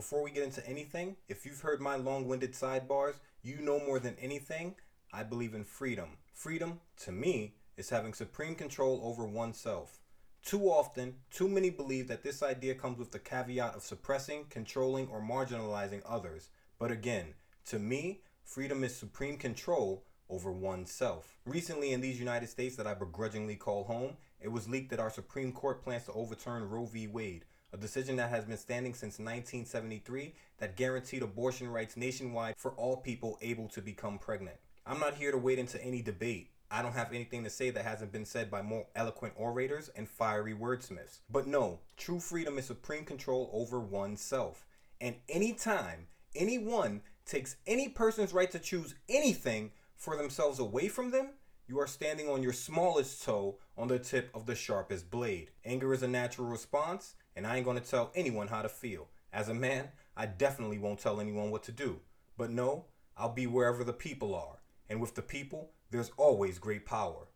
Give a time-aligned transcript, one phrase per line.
[0.00, 3.98] Before we get into anything, if you've heard my long winded sidebars, you know more
[3.98, 4.76] than anything,
[5.12, 6.16] I believe in freedom.
[6.32, 10.00] Freedom, to me, is having supreme control over oneself.
[10.42, 15.06] Too often, too many believe that this idea comes with the caveat of suppressing, controlling,
[15.08, 16.48] or marginalizing others.
[16.78, 17.34] But again,
[17.66, 21.36] to me, freedom is supreme control over oneself.
[21.44, 25.10] Recently, in these United States that I begrudgingly call home, it was leaked that our
[25.10, 27.06] Supreme Court plans to overturn Roe v.
[27.06, 32.72] Wade, a decision that has been standing since 1973 that guaranteed abortion rights nationwide for
[32.72, 34.56] all people able to become pregnant.
[34.86, 36.50] I'm not here to wade into any debate.
[36.70, 40.08] I don't have anything to say that hasn't been said by more eloquent orators and
[40.08, 41.18] fiery wordsmiths.
[41.28, 44.66] But no, true freedom is supreme control over oneself.
[45.00, 51.30] And anytime anyone takes any person's right to choose anything for themselves away from them,
[51.66, 55.50] you are standing on your smallest toe on the tip of the sharpest blade.
[55.64, 59.08] Anger is a natural response, and I ain't gonna tell anyone how to feel.
[59.32, 62.00] As a man, I definitely won't tell anyone what to do.
[62.36, 64.60] But no, I'll be wherever the people are.
[64.88, 67.28] And with the people, there's always great power.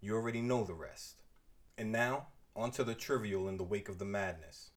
[0.00, 1.22] You already know the rest.
[1.78, 4.70] And now, on to the trivial in the wake of the madness.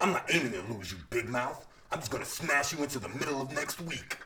[0.00, 1.66] I'm not aiming to lose you, big mouth.
[1.90, 4.18] I'm just gonna smash you into the middle of next week.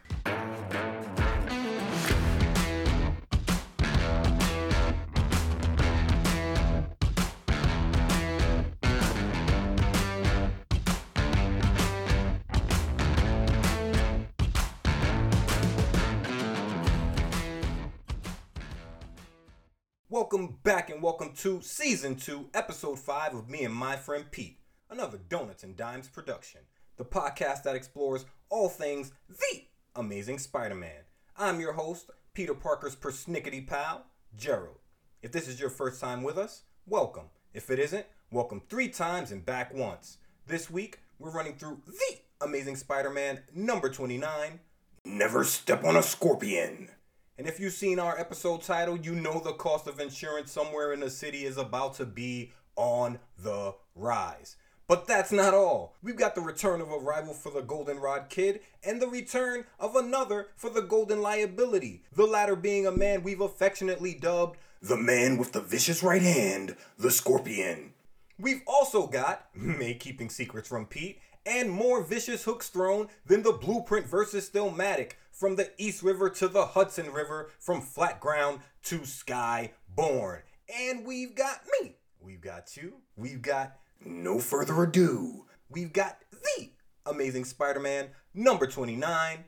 [20.08, 24.60] Welcome back and welcome to season two, episode five of Me and My Friend Pete,
[24.88, 26.60] another Donuts and Dimes production,
[26.96, 29.64] the podcast that explores all things the
[29.96, 31.02] Amazing Spider Man.
[31.36, 34.78] I'm your host, Peter Parker's persnickety pal, Gerald.
[35.22, 37.30] If this is your first time with us, welcome.
[37.52, 40.18] If it isn't, welcome three times and back once.
[40.46, 44.60] This week, we're running through the Amazing Spider Man number 29,
[45.04, 46.90] Never step on a scorpion.
[47.38, 51.00] And if you've seen our episode title, you know the cost of insurance somewhere in
[51.00, 54.56] the city is about to be on the rise.
[54.88, 55.94] But that's not all.
[56.02, 59.96] We've got the return of a rival for the Goldenrod Kid and the return of
[59.96, 65.36] another for the Golden Liability, the latter being a man we've affectionately dubbed The man
[65.36, 67.92] with the vicious right hand, the scorpion.
[68.38, 73.52] We've also got, may keeping secrets from Pete, and more vicious hooks thrown than the
[73.52, 79.04] Blueprint versus Stillmatic, from the East River to the Hudson River, from flat ground to
[79.04, 80.40] sky born.
[80.74, 81.96] And we've got me.
[82.20, 82.94] We've got you.
[83.16, 86.70] We've got, No further ado, we've got the
[87.06, 89.44] Amazing Spider-Man number 29.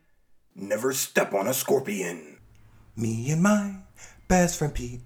[0.54, 2.38] never step on a scorpion.
[2.96, 3.76] Me and my
[4.28, 5.00] best friend Pete.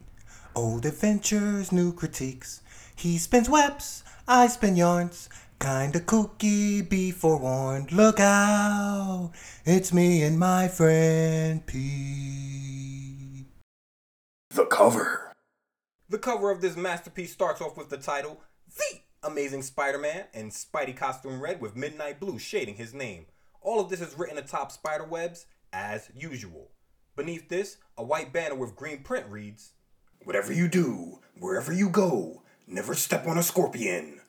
[0.55, 2.61] Old adventures, new critiques.
[2.95, 5.29] He spins webs, I spin yarns.
[5.63, 7.93] Kinda kooky, be forewarned.
[7.93, 9.31] Look out,
[9.65, 13.47] it's me and my friend Pete.
[14.51, 15.33] The cover.
[16.09, 18.41] The cover of this masterpiece starts off with the title
[18.77, 23.27] The Amazing Spider Man and Spidey costume red with midnight blue shading his name.
[23.61, 26.73] All of this is written atop spider webs as usual.
[27.15, 29.75] Beneath this, a white banner with green print reads
[30.25, 34.22] Whatever you do, wherever you go, never step on a scorpion.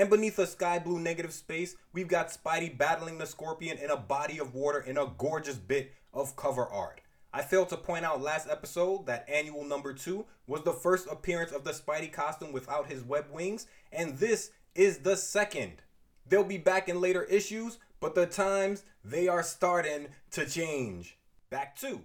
[0.00, 3.98] And beneath a sky blue negative space, we've got Spidey battling the scorpion in a
[3.98, 7.02] body of water in a gorgeous bit of cover art.
[7.34, 11.52] I failed to point out last episode that annual number two was the first appearance
[11.52, 15.82] of the Spidey costume without his web wings, and this is the second.
[16.26, 21.18] They'll be back in later issues, but the times they are starting to change.
[21.50, 22.00] Back to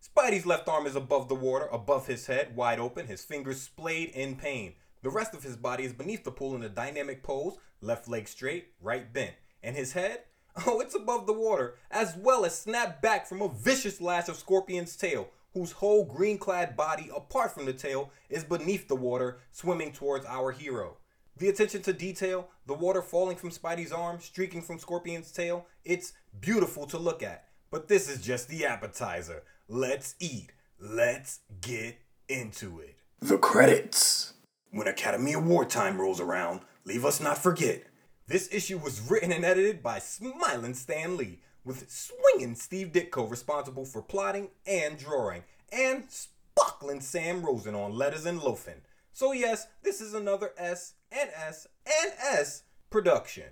[0.00, 4.10] Spidey's left arm is above the water, above his head, wide open, his fingers splayed
[4.10, 4.74] in pain.
[5.02, 8.28] The rest of his body is beneath the pool in a dynamic pose, left leg
[8.28, 9.34] straight, right bent.
[9.62, 10.20] And his head?
[10.66, 14.36] Oh, it's above the water, as well as snapped back from a vicious lash of
[14.36, 19.38] Scorpion's tail, whose whole green clad body, apart from the tail, is beneath the water,
[19.50, 20.98] swimming towards our hero.
[21.38, 26.12] The attention to detail, the water falling from Spidey's arm, streaking from Scorpion's tail, it's
[26.38, 27.46] beautiful to look at.
[27.70, 29.44] But this is just the appetizer.
[29.68, 30.52] Let's eat.
[30.78, 31.96] Let's get
[32.28, 32.96] into it.
[33.20, 34.31] The credits.
[34.74, 37.82] When Academy Award time rolls around, leave us not forget.
[38.26, 43.84] This issue was written and edited by Smiling Stan Lee, with swinging Steve Ditko responsible
[43.84, 48.80] for plotting and drawing, and sparkling Sam Rosen on letters and loafing.
[49.12, 53.50] So yes, this is another S and S and S production.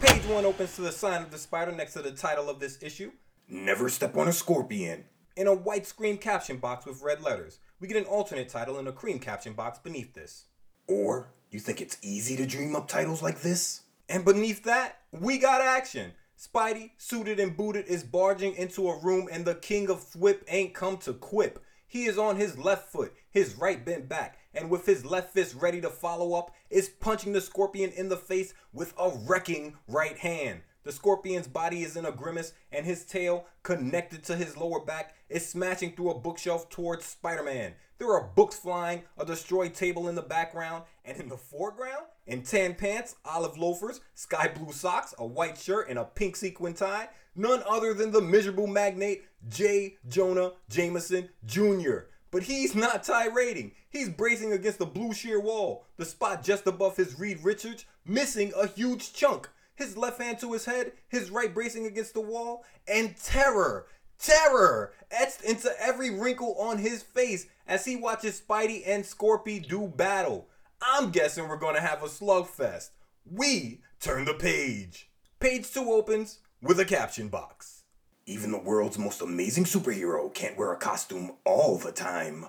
[0.00, 2.82] Page one opens to the sign of the spider next to the title of this
[2.82, 3.12] issue.
[3.48, 5.04] Never step on a scorpion.
[5.36, 8.88] In a white screen caption box with red letters, we get an alternate title in
[8.88, 10.46] a cream caption box beneath this.
[10.86, 13.82] Or You think it's easy to dream up titles like this?
[14.08, 16.12] And beneath that, we got action.
[16.38, 20.74] Spidey, suited and booted, is barging into a room, and the king of Thwip ain't
[20.74, 21.64] come to quip.
[21.86, 25.54] He is on his left foot, his right bent back, and with his left fist
[25.54, 30.18] ready to follow up, is punching the scorpion in the face with a wrecking right
[30.18, 30.60] hand.
[30.82, 35.14] The scorpion's body is in a grimace, and his tail, connected to his lower back,
[35.28, 37.74] is smashing through a bookshelf towards Spider Man.
[37.98, 42.42] There are books flying, a destroyed table in the background, and in the foreground, in
[42.42, 47.08] tan pants, olive loafers, sky blue socks, a white shirt, and a pink sequin tie,
[47.34, 49.96] none other than the miserable magnate J.
[50.08, 52.08] Jonah Jameson Jr.
[52.30, 53.72] But he's not tirading.
[53.88, 58.52] He's bracing against the blue sheer wall, the spot just above his Reed Richards, missing
[58.54, 59.48] a huge chunk.
[59.74, 63.86] His left hand to his head, his right bracing against the wall, and terror,
[64.18, 69.88] terror etched into every wrinkle on his face as he watches Spidey and Scorpy do
[69.88, 70.48] battle.
[70.80, 72.90] I'm guessing we're gonna have a slugfest.
[73.30, 75.10] We turn the page.
[75.40, 77.82] Page 2 opens with a caption box.
[78.26, 82.46] Even the world's most amazing superhero can't wear a costume all the time.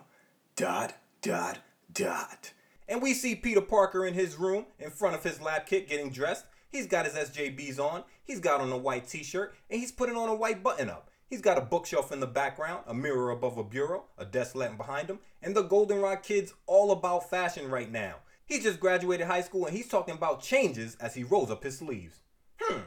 [0.56, 1.60] Dot, dot,
[1.92, 2.54] dot.
[2.88, 6.10] And we see Peter Parker in his room in front of his lab kit getting
[6.10, 6.46] dressed.
[6.70, 10.18] He's got his SJBs on, he's got on a white t shirt, and he's putting
[10.18, 11.07] on a white button up.
[11.30, 14.78] He's got a bookshelf in the background, a mirror above a bureau, a desk lamp
[14.78, 18.16] behind him, and the Goldenrod kid's all about fashion right now.
[18.46, 21.80] He just graduated high school and he's talking about changes as he rolls up his
[21.80, 22.22] sleeves.
[22.62, 22.84] Hmm,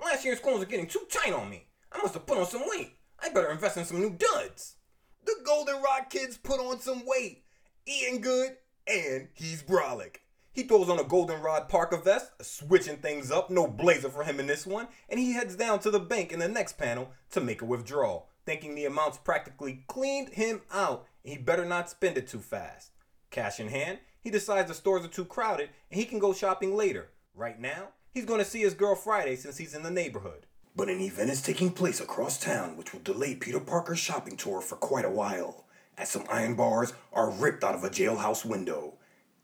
[0.00, 1.66] last year's clothes are getting too tight on me.
[1.90, 2.92] I must have put on some weight.
[3.18, 4.76] I better invest in some new duds.
[5.24, 7.42] The Goldenrod kid's put on some weight,
[7.86, 8.56] eating good,
[8.86, 10.16] and he's brolic.
[10.52, 14.46] He throws on a goldenrod Parker vest, switching things up, no blazer for him in
[14.46, 17.62] this one, and he heads down to the bank in the next panel to make
[17.62, 22.26] a withdrawal, thinking the amounts practically cleaned him out and he better not spend it
[22.26, 22.90] too fast.
[23.30, 26.76] Cash in hand, he decides the stores are too crowded and he can go shopping
[26.76, 27.10] later.
[27.34, 30.46] Right now, he's going to see his girl Friday since he's in the neighborhood.
[30.74, 34.60] But an event is taking place across town which will delay Peter Parker's shopping tour
[34.60, 35.64] for quite a while,
[35.96, 38.94] as some iron bars are ripped out of a jailhouse window.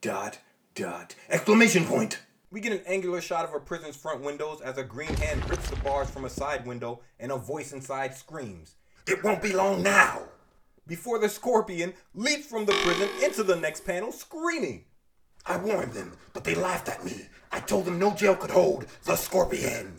[0.00, 0.38] Dot,
[0.76, 2.20] dot, exclamation point!
[2.50, 5.70] We get an angular shot of a prison's front windows as a green hand rips
[5.70, 8.76] the bars from a side window and a voice inside screams.
[9.08, 10.20] It won't be long now!
[10.86, 14.84] Before the scorpion leaps from the prison into the next panel screaming.
[15.46, 17.22] I warned them, but they laughed at me.
[17.50, 19.94] I told them no jail could hold the scorpion.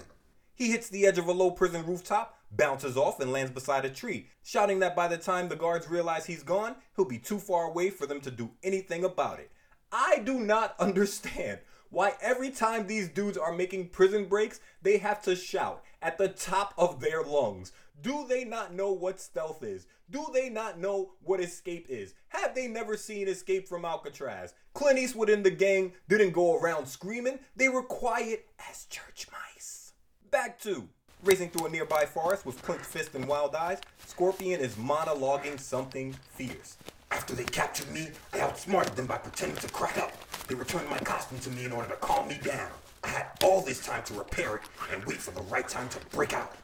[0.53, 3.89] He hits the edge of a low prison rooftop, bounces off, and lands beside a
[3.89, 7.63] tree, shouting that by the time the guards realize he's gone, he'll be too far
[7.63, 9.51] away for them to do anything about it.
[9.91, 15.21] I do not understand why every time these dudes are making prison breaks, they have
[15.23, 17.71] to shout at the top of their lungs.
[18.01, 19.87] Do they not know what stealth is?
[20.09, 22.13] Do they not know what escape is?
[22.29, 24.53] Have they never seen Escape from Alcatraz?
[24.73, 29.93] Clint Eastwood and the gang didn't go around screaming, they were quiet as church mice.
[30.29, 30.87] Back to
[31.23, 36.13] racing through a nearby forest with clenched fist and wild eyes, Scorpion is monologuing something
[36.35, 36.77] fierce.
[37.11, 40.11] After they captured me, I outsmarted them by pretending to crack up.
[40.47, 42.69] They returned my costume to me in order to calm me down.
[43.03, 44.61] I had all this time to repair it
[44.91, 46.55] and wait for the right time to break out.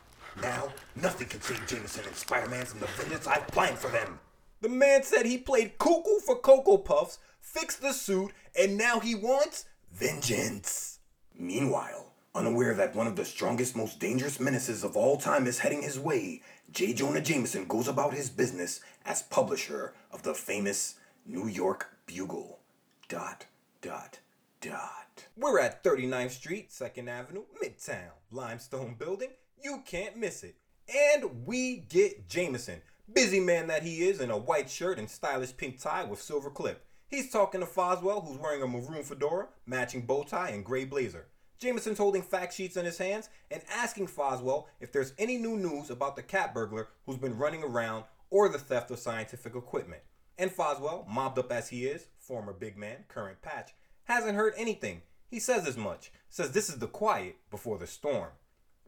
[0.42, 4.20] Now, nothing can save Jameson and Spider-Man from the vengeance I've planned for them.
[4.62, 9.16] The man said he played cuckoo for Cocoa Puffs, fixed the suit, and now he
[9.16, 11.00] wants vengeance.
[11.38, 15.82] Meanwhile, unaware that one of the strongest, most dangerous menaces of all time is heading
[15.82, 16.94] his way, J.
[16.94, 20.96] Jonah Jameson goes about his business as publisher of the famous
[21.26, 22.60] New York Bugle.
[23.10, 23.46] Dot,
[23.82, 24.20] dot,
[24.62, 25.26] dot.
[25.38, 29.30] We're at 39th Street, 2nd Avenue, Midtown, limestone building.
[29.62, 30.56] You can't miss it.
[30.94, 32.82] And we get Jameson,
[33.12, 36.50] busy man that he is, in a white shirt and stylish pink tie with silver
[36.50, 36.86] clip.
[37.08, 41.28] He's talking to Foswell, who's wearing a maroon fedora, matching bow tie, and gray blazer.
[41.60, 45.90] Jameson's holding fact sheets in his hands and asking Foswell if there's any new news
[45.90, 50.02] about the cat burglar who's been running around or the theft of scientific equipment.
[50.40, 53.76] And Foswell, mobbed up as he is, former big man, current patch,
[54.06, 55.04] hasn't heard anything.
[55.30, 58.32] He says as much, says this is the quiet before the storm.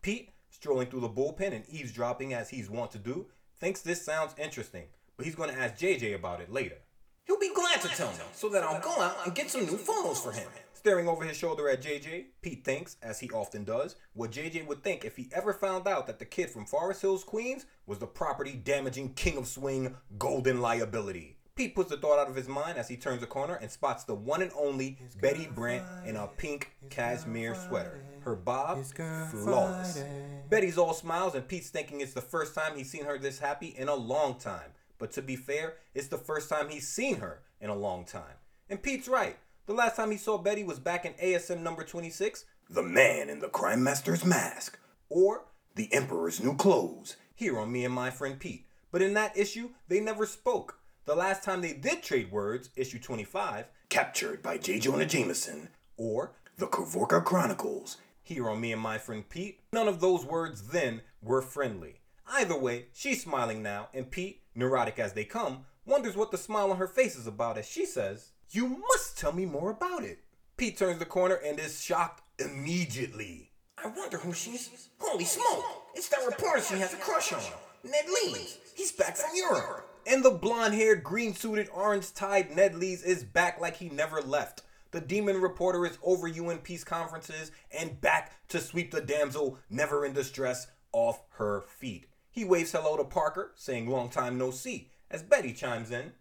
[0.02, 3.28] Pete, strolling through the bullpen and eavesdropping as he's wont to do,
[3.60, 4.86] thinks this sounds interesting,
[5.16, 6.78] but he's going to ask JJ about it later.
[7.26, 9.78] He'll be glad to tell me so that I'll go out and get some new
[9.78, 10.48] photos for him.
[10.86, 14.84] Staring over his shoulder at JJ, Pete thinks, as he often does, what JJ would
[14.84, 18.06] think if he ever found out that the kid from Forest Hills, Queens, was the
[18.06, 21.38] property damaging king of swing, golden liability.
[21.56, 24.04] Pete puts the thought out of his mind as he turns a corner and spots
[24.04, 28.04] the one and only Betty Brant in a pink cashmere sweater.
[28.20, 28.86] Her bob,
[29.32, 30.04] flawless.
[30.52, 33.74] Betty's all smiles and Pete's thinking it's the first time he's seen her this happy
[33.76, 34.70] in a long time.
[35.00, 38.38] But to be fair, it's the first time he's seen her in a long time.
[38.70, 39.38] And Pete's right.
[39.68, 43.40] The last time he saw Betty was back in ASM number 26, The Man in
[43.40, 44.78] the Crime Master's Mask,
[45.10, 48.68] or The Emperor's New Clothes, here on Me and My Friend Pete.
[48.92, 50.78] But in that issue, they never spoke.
[51.06, 54.78] The last time they did trade words, issue 25, Captured by J.
[54.78, 60.00] Jonah Jameson, or The Kavorka Chronicles, here on Me and My Friend Pete, none of
[60.00, 62.02] those words then were friendly.
[62.28, 66.70] Either way, she's smiling now, and Pete, neurotic as they come, wonders what the smile
[66.70, 70.20] on her face is about as she says, You must tell me more about it.
[70.58, 73.52] Pete turns the corner and is shocked immediately.
[73.84, 74.90] I wonder who she's.
[75.00, 75.66] Holy smoke!
[75.94, 77.42] It's that reporter she has a crush on.
[77.84, 78.58] Ned Leeds.
[78.76, 79.88] He's back from Europe.
[80.08, 84.22] And the blonde haired, green suited, orange tied Ned Leeds is back like he never
[84.22, 84.62] left.
[84.92, 90.06] The demon reporter is over UN peace conferences and back to sweep the damsel, never
[90.06, 92.08] in distress, off her feet.
[92.32, 96.14] He waves hello to Parker, saying long time no see, as Betty chimes in.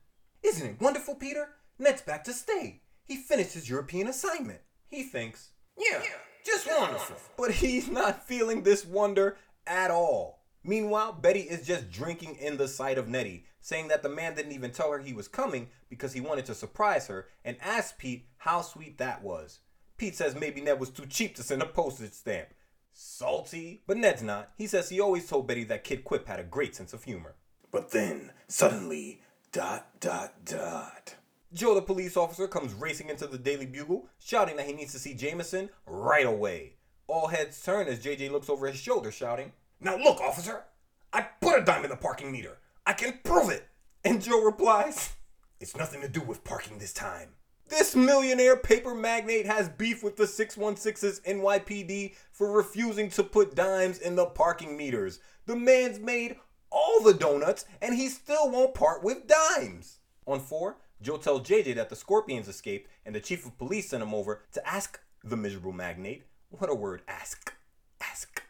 [0.43, 1.51] Isn't it wonderful, Peter?
[1.79, 2.83] Ned's back to stay.
[3.05, 4.61] He finished his European assignment.
[4.89, 5.51] He thinks.
[5.77, 6.03] Yeah,
[6.45, 7.17] just wonderful.
[7.37, 10.45] But he's not feeling this wonder at all.
[10.63, 14.53] Meanwhile, Betty is just drinking in the sight of Nettie, saying that the man didn't
[14.53, 18.29] even tell her he was coming because he wanted to surprise her, and asks Pete
[18.39, 19.59] how sweet that was.
[19.97, 22.49] Pete says maybe Ned was too cheap to send a postage stamp.
[22.93, 23.83] Salty.
[23.87, 24.53] But Ned's not.
[24.57, 27.35] He says he always told Betty that Kid Quip had a great sense of humor.
[27.71, 29.21] But then, suddenly,
[29.53, 31.17] dot, dot, dot.
[31.55, 34.99] Joe, the police officer, comes racing into the Daily Bugle, shouting that he needs to
[34.99, 36.75] see Jameson right away.
[37.07, 40.65] All heads turn as JJ looks over his shoulder, shouting, Now look, officer.
[41.13, 42.59] I put a dime in the parking meter.
[42.85, 43.69] I can prove it.
[44.05, 45.13] And Joe replies,
[45.61, 47.35] It's nothing to do with parking this time.
[47.69, 54.01] This millionaire paper magnate has beef with the 616's NYPD for refusing to put dimes
[54.01, 55.21] in the parking meters.
[55.47, 56.37] The man's made
[56.71, 60.01] all the donuts and he still won't part with dimes.
[60.27, 64.03] On 4, Joe tells JJ that the Scorpions escaped and the chief of police sent
[64.03, 66.25] him over to ask the miserable magnate.
[66.51, 67.53] What a word, ask.
[68.01, 68.43] Ask.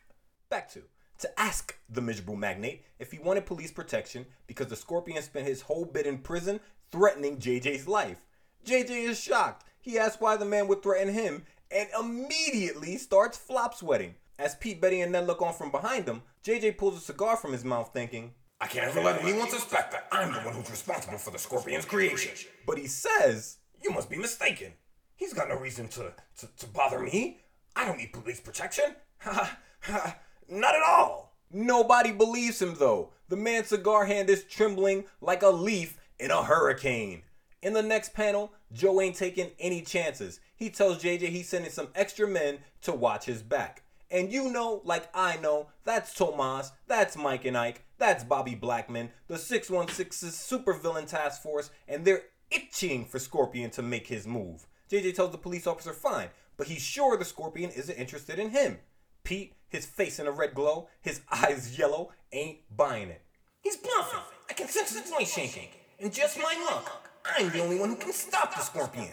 [0.51, 0.83] Back to.
[1.19, 5.63] To ask the miserable magnate if he wanted police protection because the Scorpion spent his
[5.63, 6.61] whole bit in prison
[6.91, 8.25] threatening JJ's life.
[8.65, 9.65] JJ is shocked.
[9.81, 14.15] He asks why the man would threaten him and immediately starts flop sweating.
[14.39, 17.53] As Pete, Betty, and Ned look on from behind him, JJ pulls a cigar from
[17.53, 18.33] his mouth thinking,
[18.65, 21.85] I can't ever let anyone suspect that I'm the one who's responsible for the Scorpion's
[21.85, 22.31] creation.
[22.67, 24.73] but he says, You must be mistaken.
[25.17, 27.41] He's got no reason to, to, to bother me.
[27.77, 28.97] I don't need police protection.
[29.19, 30.17] Ha ha.
[30.49, 31.37] Not at all.
[31.53, 33.11] Nobody believes him though.
[33.29, 37.21] The man's cigar hand is trembling like a leaf in a hurricane.
[37.61, 40.41] In the next panel, Joe ain't taking any chances.
[40.57, 43.83] He tells JJ he's sending some extra men to watch his back.
[44.15, 49.11] And you know, like I know, that's Tomas, that's Mike and Ike, that's Bobby Blackman,
[49.27, 54.69] the 616's supervillain task force, and they're itching for Scorpion to make his move.
[54.89, 58.79] JJ tells the police officer fine, but he's sure the Scorpion isn't interested in him.
[59.25, 63.23] Pete, his face in a red glow, his eyes yellow, ain't buying it.
[63.63, 64.21] He's bluffing.
[64.49, 65.71] I can sense his voice shaking.
[65.99, 69.09] And just my luck, I'm the only one who can stop the Scorpion.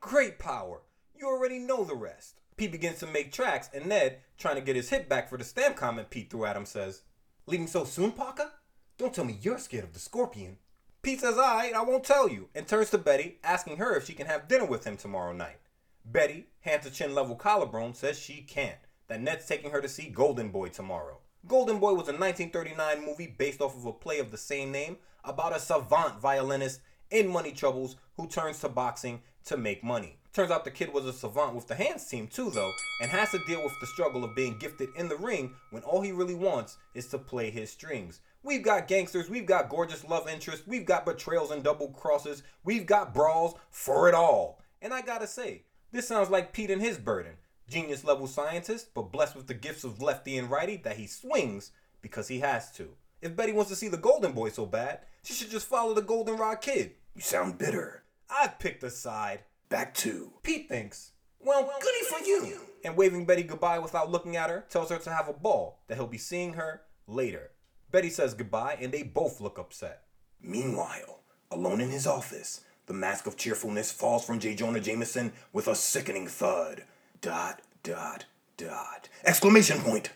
[0.00, 0.80] Great power.
[1.14, 2.40] You already know the rest.
[2.56, 5.44] Pete begins to make tracks, and Ned, trying to get his hit back for the
[5.44, 7.02] stamp comment Pete threw at him, says,
[7.46, 8.50] Leaving so soon, Parker?
[8.96, 10.56] Don't tell me you're scared of the scorpion.
[11.02, 14.14] Pete says, Alright, I won't tell you, and turns to Betty, asking her if she
[14.14, 15.58] can have dinner with him tomorrow night.
[16.04, 20.08] Betty, hand to chin level collarbone, says she can't, that Ned's taking her to see
[20.08, 21.18] Golden Boy tomorrow.
[21.46, 24.96] Golden Boy was a 1939 movie based off of a play of the same name
[25.24, 30.16] about a savant violinist in money troubles who turns to boxing to make money.
[30.36, 33.30] Turns out the kid was a savant with the hands team too, though, and has
[33.30, 36.34] to deal with the struggle of being gifted in the ring when all he really
[36.34, 38.20] wants is to play his strings.
[38.42, 42.84] We've got gangsters, we've got gorgeous love interests, we've got betrayals and double crosses, we've
[42.84, 44.60] got brawls for it all.
[44.82, 47.36] And I gotta say, this sounds like Pete and his burden.
[47.66, 51.70] Genius level scientist, but blessed with the gifts of lefty and righty that he swings
[52.02, 52.90] because he has to.
[53.22, 56.02] If Betty wants to see the Golden Boy so bad, she should just follow the
[56.02, 56.92] Goldenrod Kid.
[57.14, 58.02] You sound bitter.
[58.28, 59.40] I've picked a side.
[59.68, 60.32] Back to.
[60.42, 62.60] Pete thinks, well, goody for you.
[62.84, 65.96] And waving Betty goodbye without looking at her, tells her to have a ball, that
[65.96, 67.50] he'll be seeing her later.
[67.90, 70.02] Betty says goodbye, and they both look upset.
[70.40, 71.20] Meanwhile,
[71.50, 74.54] alone in his office, the mask of cheerfulness falls from J.
[74.54, 76.84] Jonah Jameson with a sickening thud.
[77.20, 79.08] Dot, dot, dot.
[79.24, 80.10] Exclamation point!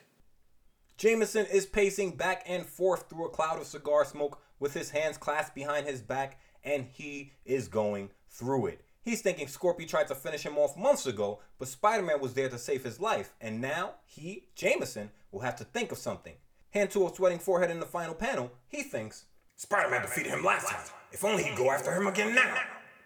[0.96, 5.16] Jameson is pacing back and forth through a cloud of cigar smoke with his hands
[5.16, 8.82] clasped behind his back, and he is going through it.
[9.02, 12.48] He's thinking Scorpio tried to finish him off months ago, but Spider Man was there
[12.48, 16.34] to save his life, and now he, Jameson, will have to think of something.
[16.70, 19.24] Hand to a sweating forehead in the final panel, he thinks,
[19.56, 20.84] Spider Man defeated him last time.
[21.12, 22.56] If only he'd go after him again now.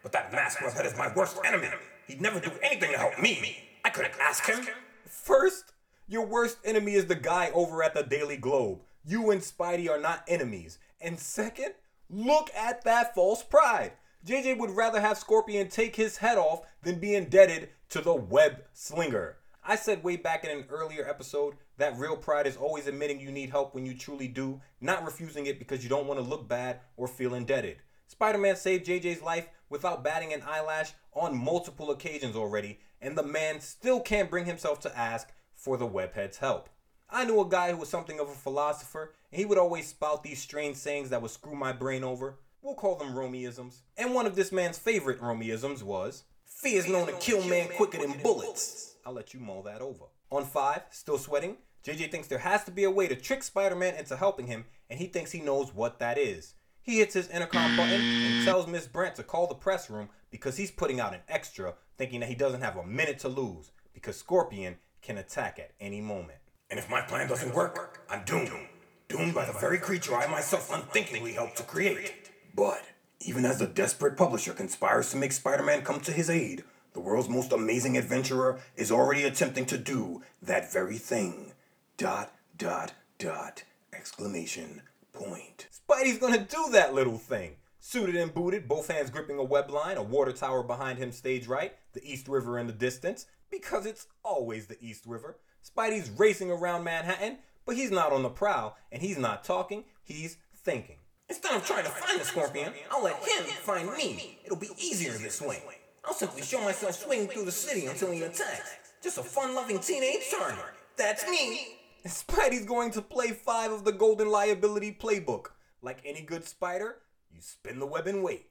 [0.03, 1.69] But that mask webhead is my worst enemy.
[2.07, 3.57] He'd never do anything to help me.
[3.85, 4.67] I couldn't ask him.
[5.07, 5.73] First,
[6.07, 8.81] your worst enemy is the guy over at the Daily Globe.
[9.07, 10.79] You and Spidey are not enemies.
[11.01, 11.75] And second,
[12.11, 13.93] look at that false pride.
[14.25, 18.63] JJ would rather have Scorpion take his head off than be indebted to the web
[18.73, 19.37] slinger.
[19.63, 23.31] I said way back in an earlier episode that real pride is always admitting you
[23.31, 26.49] need help when you truly do, not refusing it because you don't want to look
[26.49, 27.77] bad or feel indebted.
[28.07, 33.23] Spider Man saved JJ's life without batting an eyelash on multiple occasions already, and the
[33.23, 36.71] man still can't bring himself to ask for the webhead's help.
[37.11, 40.23] I knew a guy who was something of a philosopher, and he would always spout
[40.23, 42.39] these strange sayings that would screw my brain over.
[42.65, 43.83] We'll call them Romeisms.
[43.99, 47.99] And one of this man's favorite Romeisms was Fear is known to kill man quicker
[47.99, 48.95] than bullets.
[49.05, 50.05] I'll let you mull that over.
[50.33, 53.77] On 5, still sweating, JJ thinks there has to be a way to trick Spider
[53.77, 56.55] Man into helping him, and he thinks he knows what that is.
[56.81, 60.57] He hits his intercom button and tells Miss Brant to call the press room because
[60.57, 64.17] he's putting out an extra, thinking that he doesn't have a minute to lose because
[64.17, 66.39] Scorpion can attack at any moment.
[66.71, 68.69] And if my plan doesn't work, I'm doomed.
[69.09, 72.31] Doomed by the very creature I myself unthinkingly helped to create.
[72.55, 72.83] But
[73.21, 77.01] even as the desperate publisher conspires to make Spider Man come to his aid, the
[77.01, 81.53] world's most amazing adventurer is already attempting to do that very thing.
[81.97, 84.83] Dot, dot, dot, exclamation
[85.13, 85.69] point.
[85.89, 87.57] Spidey's gonna do that little thing.
[87.81, 91.47] Suited and booted, both hands gripping a web line, a water tower behind him stage
[91.47, 95.39] right, the East River in the distance, because it's always the East River.
[95.63, 100.39] Spidey's racing around Manhattan, but he's not on the prowl, and he's not talking, he's
[100.55, 100.97] thinking.
[101.29, 104.39] Instead of trying to find the scorpion, I'll let him find me.
[104.45, 105.63] It'll be easier this way.
[106.05, 108.77] I'll simply show myself swinging through the city until he attacks.
[109.03, 110.65] Just a fun-loving teenage target.
[110.97, 111.79] That's me.
[112.07, 115.47] Spidey's going to play five of the Golden Liability Playbook.
[115.81, 116.97] Like any good spider,
[117.33, 118.47] you spin the web and wait.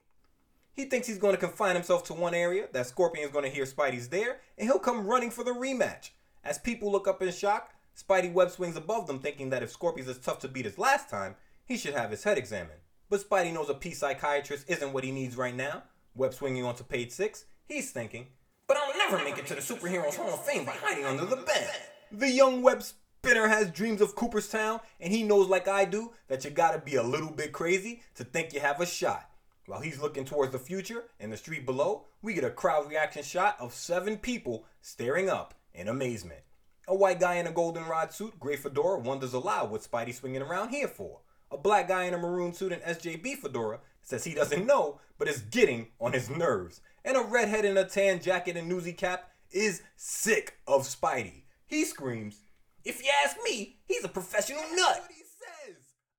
[0.72, 3.64] He thinks he's going to confine himself to one area, that Scorpion's going to hear
[3.64, 6.10] Spidey's there, and he'll come running for the rematch.
[6.42, 10.08] As people look up in shock, Spidey web swings above them, thinking that if Scorpion's
[10.08, 12.80] as tough to beat as last time, he should have his head examined.
[13.08, 15.84] But Spidey knows a P psychiatrist isn't what he needs right now.
[16.14, 18.28] Web swinging onto page six, he's thinking,
[18.66, 21.36] But I'll never make it to the Superheroes Hall of Fame by hiding under the
[21.36, 21.70] bed.
[22.12, 26.44] The young web spinner has dreams of Cooperstown, and he knows, like I do, that
[26.44, 29.30] you gotta be a little bit crazy to think you have a shot.
[29.66, 33.22] While he's looking towards the future in the street below, we get a crowd reaction
[33.22, 36.40] shot of seven people staring up in amazement.
[36.86, 40.68] A white guy in a goldenrod suit, gray fedora, wonders aloud what Spidey swinging around
[40.68, 41.20] here for.
[41.54, 45.28] A black guy in a maroon suit and SJB fedora says he doesn't know, but
[45.28, 46.80] is getting on his nerves.
[47.04, 51.44] And a redhead in a tan jacket and newsy cap is sick of Spidey.
[51.64, 52.40] He screams,
[52.84, 55.04] If you ask me, he's a professional nut.
[55.08, 55.76] he says,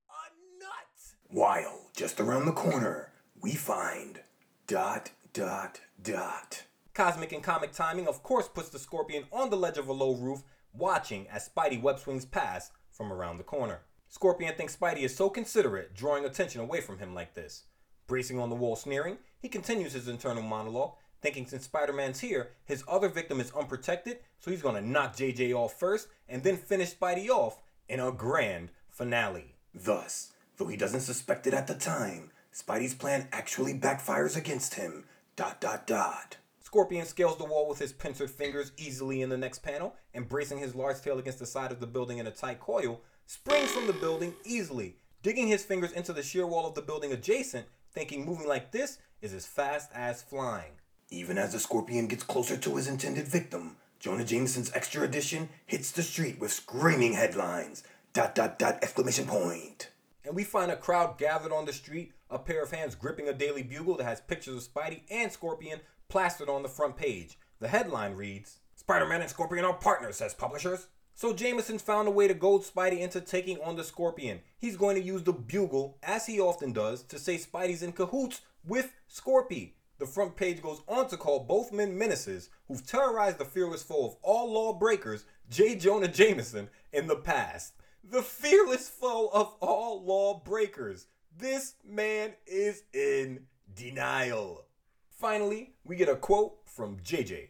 [0.07, 1.15] a nut.
[1.27, 4.21] While just around the corner, we find
[4.67, 6.63] dot, dot, dot.
[6.93, 10.15] Cosmic and comic timing, of course, puts the scorpion on the ledge of a low
[10.15, 13.81] roof, watching as Spidey web swings past from around the corner.
[14.15, 17.65] Scorpion thinks Spidey is so considerate, drawing attention away from him like this.
[18.08, 22.51] Bracing on the wall, sneering, he continues his internal monologue, thinking since Spider Man's here,
[22.63, 26.95] his other victim is unprotected, so he's gonna knock JJ off first and then finish
[26.95, 29.56] Spidey off in a grand finale.
[29.73, 35.04] Thus, though he doesn't suspect it at the time, Spidey's plan actually backfires against him.
[35.36, 36.38] Dot, dot, dot.
[36.62, 40.60] Scorpion scales the wall with his pincered fingers easily in the next panel, and bracing
[40.60, 43.88] his large tail against the side of the building in a tight coil, springs from
[43.88, 48.25] the building easily, digging his fingers into the sheer wall of the building adjacent, thinking
[48.25, 50.73] moving like this is as fast as flying.
[51.09, 55.91] Even as the scorpion gets closer to his intended victim, Jonah Jameson's extra edition hits
[55.91, 57.83] the street with screaming headlines.
[58.13, 59.89] Dot, dot, dot, exclamation point.
[60.23, 63.33] And we find a crowd gathered on the street, a pair of hands gripping a
[63.33, 67.38] Daily Bugle that has pictures of Spidey and Scorpion plastered on the front page.
[67.59, 70.88] The headline reads Spider-Man and Scorpion are partners, says publishers.
[71.17, 74.41] So Jameson found a way to goad Spidey into taking on the Scorpion.
[74.58, 78.41] He's going to use the bugle, as he often does, to say Spidey's in cahoots
[78.67, 79.75] with Scorpy.
[79.97, 84.08] The front page goes on to call both men menaces who've terrorized the fearless foe
[84.08, 85.75] of all lawbreakers, J.
[85.75, 87.75] Jonah Jameson, in the past.
[88.04, 91.08] The fearless foe of all lawbreakers.
[91.38, 94.65] This man is in denial.
[95.12, 97.47] Finally, we get a quote from JJ.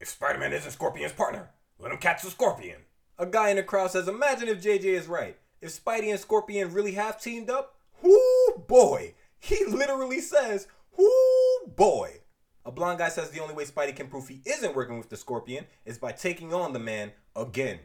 [0.00, 2.80] If Spider-Man isn't Scorpion's partner, let him catch the Scorpion.
[3.18, 5.36] A guy in the crowd says, Imagine if JJ is right.
[5.60, 9.14] If Spidey and Scorpion really have teamed up, whoo boy.
[9.38, 12.20] He literally says, whoo boy.
[12.64, 15.16] A blonde guy says the only way Spidey can prove he isn't working with the
[15.16, 17.78] Scorpion is by taking on the man again.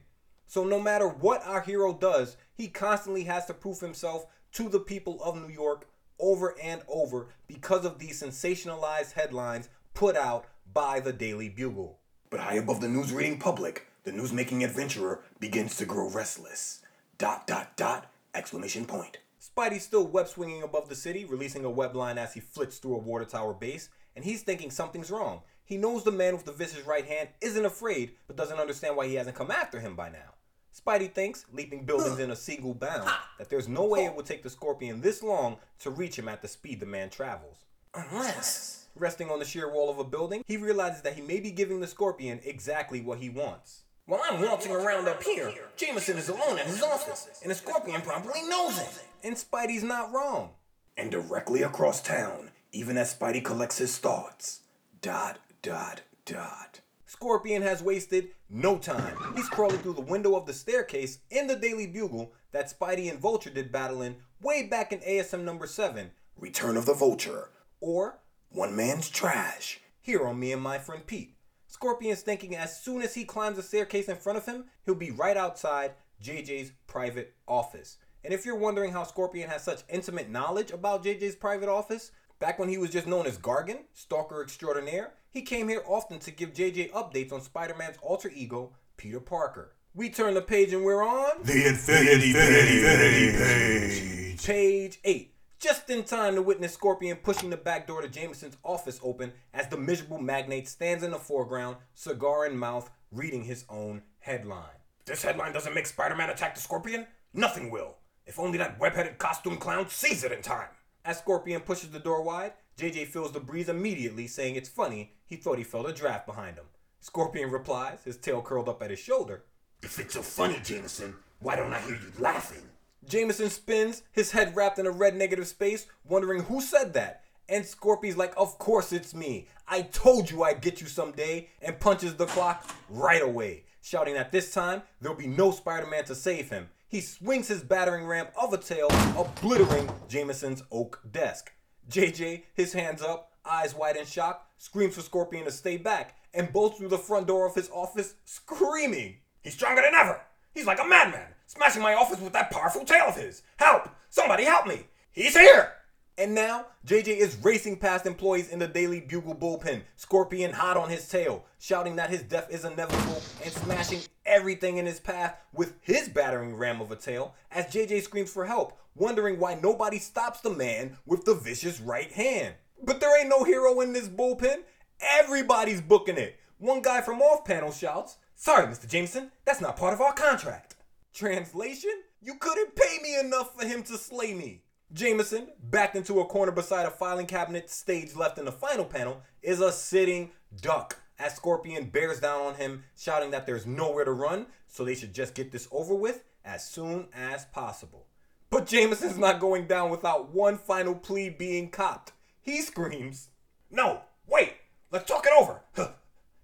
[0.48, 4.80] So no matter what our hero does, he constantly has to prove himself to the
[4.80, 5.88] people of New York
[6.18, 12.00] over and over because of these sensationalized headlines put out by the Daily Bugle.
[12.30, 16.82] But high above the news reading public, the news making adventurer begins to grow restless.
[17.18, 19.18] Dot, dot, dot, exclamation point.
[19.42, 22.96] Spidey's still web swinging above the city, releasing a web line as he flits through
[22.96, 25.42] a water tower base, and he's thinking something's wrong.
[25.66, 29.08] He knows the man with the vicious right hand isn't afraid, but doesn't understand why
[29.08, 30.36] he hasn't come after him by now.
[30.74, 34.44] Spidey thinks, leaping buildings in a single bound, that there's no way it would take
[34.44, 37.66] the Scorpion this long to reach him at the speed the man travels.
[37.94, 38.88] Unless.
[38.96, 41.80] Resting on the sheer wall of a building, he realizes that he may be giving
[41.80, 43.84] the Scorpion exactly what he wants.
[44.10, 48.02] While I'm waltzing around up here, Jameson is alone in his office, and the Scorpion
[48.02, 49.04] probably knows it.
[49.24, 50.50] And Spidey's not wrong.
[50.98, 54.62] And directly across town, even as Spidey collects his thoughts.
[55.04, 56.80] Dot, dot, dot.
[57.06, 59.16] Scorpion has wasted no time.
[59.36, 63.20] He's crawling through the window of the staircase in the Daily Bugle that Spidey and
[63.20, 67.50] Vulture did battle in way back in ASM number 7, Return of the Vulture.
[67.80, 68.18] or
[68.50, 69.82] One man's trash.
[70.02, 71.36] here on Me and My Friend Pete.
[71.80, 75.12] Scorpion's thinking as soon as he climbs the staircase in front of him, he'll be
[75.12, 78.00] right outside JJ's private office.
[78.22, 82.12] And if you're wondering how Scorpion has such intimate knowledge about JJ's private office,
[82.42, 86.32] back when he was just known as Gargan, Stalker Extraordinaire, he came here often to
[86.32, 89.72] give JJ updates on Spider Man's alter ego, Peter Parker.
[89.96, 94.46] We turn the page and we're on The Infinity, Infinity, infinity Page.
[94.46, 95.34] page 8.
[95.60, 99.68] Just in time to witness Scorpion pushing the back door to Jameson's office open as
[99.68, 104.80] the miserable magnate stands in the foreground, cigar in mouth, reading his own headline.
[105.06, 107.08] This headline doesn't make Spider Man attack the Scorpion?
[107.34, 107.98] Nothing will.
[108.26, 110.70] If only that web headed costume clown sees it in time.
[111.04, 115.36] As Scorpion pushes the door wide, JJ feels the breeze immediately, saying it's funny he
[115.36, 116.66] thought he felt a draft behind him.
[117.02, 119.44] Scorpion replies, his tail curled up at his shoulder.
[119.84, 122.64] If it's so funny, Jameson, why don't I hear you laughing?
[123.10, 127.24] Jameson spins, his head wrapped in a red negative space, wondering who said that.
[127.50, 129.48] And Scorpy's like, Of course it's me.
[129.68, 134.32] I told you I'd get you someday, and punches the clock right away, shouting that
[134.32, 136.70] this time there'll be no Spider Man to save him.
[136.88, 141.52] He swings his battering ram of a tail, obliterating Jameson's oak desk.
[141.90, 146.54] JJ, his hands up, eyes wide in shock, screams for Scorpion to stay back, and
[146.54, 149.18] bolts through the front door of his office, screaming.
[149.42, 150.22] He's stronger than ever.
[150.60, 153.44] He's like a madman, smashing my office with that powerful tail of his.
[153.56, 153.88] Help!
[154.10, 154.88] Somebody help me!
[155.10, 155.72] He's here!
[156.18, 160.90] And now, JJ is racing past employees in the Daily Bugle bullpen, Scorpion hot on
[160.90, 165.76] his tail, shouting that his death is inevitable and smashing everything in his path with
[165.80, 170.42] his battering ram of a tail as JJ screams for help, wondering why nobody stops
[170.42, 172.56] the man with the vicious right hand.
[172.84, 174.64] But there ain't no hero in this bullpen.
[175.00, 176.38] Everybody's booking it.
[176.58, 178.88] One guy from off panel shouts, Sorry, Mr.
[178.88, 180.78] Jameson, that's not part of our contract.
[181.14, 181.92] Translation?
[182.22, 184.64] You couldn't pay me enough for him to slay me.
[184.94, 189.24] Jameson, backed into a corner beside a filing cabinet stage left in the final panel,
[189.42, 194.14] is a sitting duck as Scorpion bears down on him, shouting that there's nowhere to
[194.14, 198.08] run, so they should just get this over with as soon as possible.
[198.50, 202.14] But Jameson's not going down without one final plea being copped.
[202.40, 203.32] He screams,
[203.70, 204.54] No, wait!
[204.92, 205.60] Let's talk it over!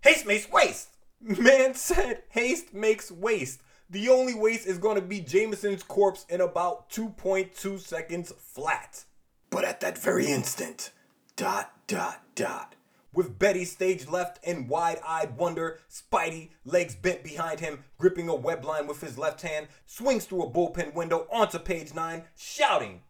[0.01, 0.89] Haste makes waste!
[1.21, 3.61] Man said haste makes waste.
[3.89, 9.05] The only waste is going to be Jameson's corpse in about 2.2 seconds flat.
[9.49, 10.91] But at that very instant,
[11.35, 12.75] dot, dot, dot.
[13.13, 18.35] With Betty stage left in wide eyed wonder, Spidey, legs bent behind him, gripping a
[18.35, 23.01] web line with his left hand, swings through a bullpen window onto page 9, shouting,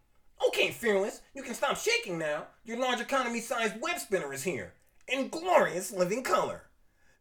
[0.46, 2.46] Okay, Fearless, you can stop shaking now.
[2.64, 4.74] Your large economy sized web spinner is here.
[5.08, 6.64] In glorious living color.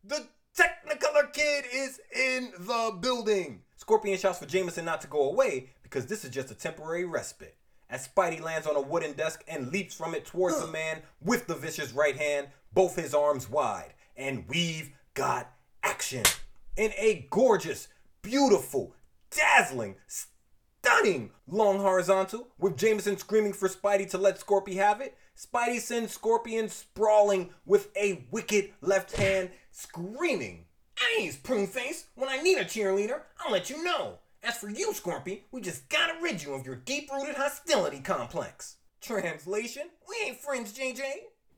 [0.03, 3.61] The Technicolor Kid is in the building!
[3.75, 7.57] Scorpion shouts for Jameson not to go away because this is just a temporary respite.
[7.89, 11.47] As Spidey lands on a wooden desk and leaps from it towards the man with
[11.47, 13.93] the vicious right hand, both his arms wide.
[14.15, 15.51] And we've got
[15.83, 16.23] action.
[16.77, 17.89] In a gorgeous,
[18.21, 18.95] beautiful,
[19.29, 25.81] dazzling, stunning long horizontal, with Jameson screaming for Spidey to let Scorpy have it, Spidey
[25.81, 30.65] sends Scorpion sprawling with a wicked left hand, screaming.
[31.19, 32.05] Ease, prune face.
[32.15, 34.19] When I need a cheerleader, I'll let you know.
[34.41, 38.77] As for you, Scorpy, we just gotta rid you of your deep rooted hostility complex.
[39.01, 39.89] Translation?
[40.07, 41.01] We ain't friends, JJ.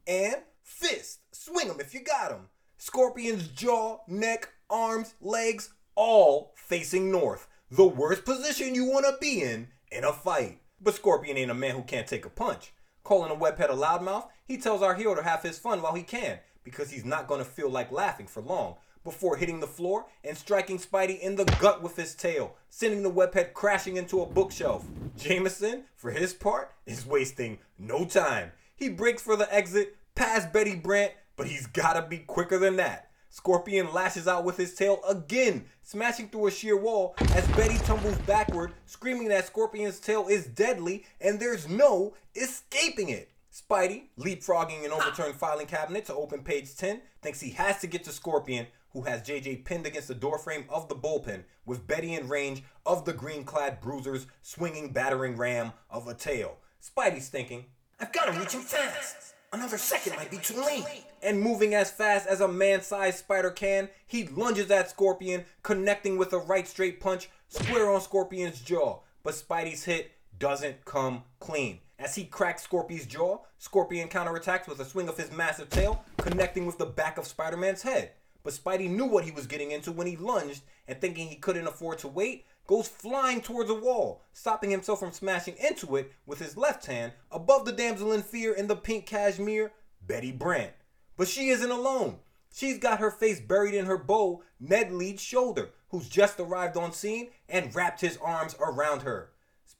[0.07, 1.19] And fist.
[1.31, 2.49] Swing 'em if you got 'em.
[2.79, 7.47] Scorpion's jaw, neck, arms, legs, all facing north.
[7.69, 10.61] The worst position you want to be in in a fight.
[10.79, 12.73] But Scorpion ain't a man who can't take a punch.
[13.07, 16.03] Calling a webhead a loudmouth, he tells our hero to have his fun while he
[16.03, 20.07] can, because he's not going to feel like laughing for long, before hitting the floor
[20.25, 24.25] and striking Spidey in the gut with his tail, sending the webhead crashing into a
[24.25, 24.85] bookshelf.
[25.15, 28.51] Jameson, for his part, is wasting no time.
[28.75, 33.06] He breaks for the exit, past Betty Brant, But he's gotta be quicker than that.
[33.29, 38.17] Scorpion lashes out with his tail again, smashing through a sheer wall as Betty tumbles
[38.19, 43.31] backward, screaming that Scorpion's tail is deadly and there's no escaping it.
[43.51, 48.03] Spidey, leapfrogging an overturned filing cabinet to open page 10, thinks he has to get
[48.03, 52.27] to Scorpion, who has JJ pinned against the doorframe of the bullpen, with Betty in
[52.27, 56.57] range of the green clad bruiser's swinging battering ram of a tail.
[56.81, 57.65] Spidey's thinking,
[57.99, 59.33] I've got to reach him fast.
[59.53, 60.85] Another second might be too late.
[61.23, 66.17] and moving as fast as a man sized spider can, he lunges at Scorpion, connecting
[66.17, 68.99] with a right straight punch square on Scorpion's jaw.
[69.23, 71.79] But Spidey's hit doesn't come clean.
[71.97, 76.65] As he cracks Scorpion's jaw, Scorpion counterattacks with a swing of his massive tail, connecting
[76.65, 78.11] with the back of Spider Man's head.
[78.43, 81.67] But Spidey knew what he was getting into when he lunged, and thinking he couldn't
[81.67, 86.39] afford to wait, goes flying towards a wall, stopping himself from smashing into it with
[86.39, 89.71] his left hand above the damsel in fear in the pink cashmere,
[90.05, 90.73] Betty Brant.
[91.15, 92.19] But she isn't alone.
[92.53, 96.91] She's got her face buried in her beau, Ned Leeds' shoulder, who's just arrived on
[96.91, 99.31] scene and wrapped his arms around her.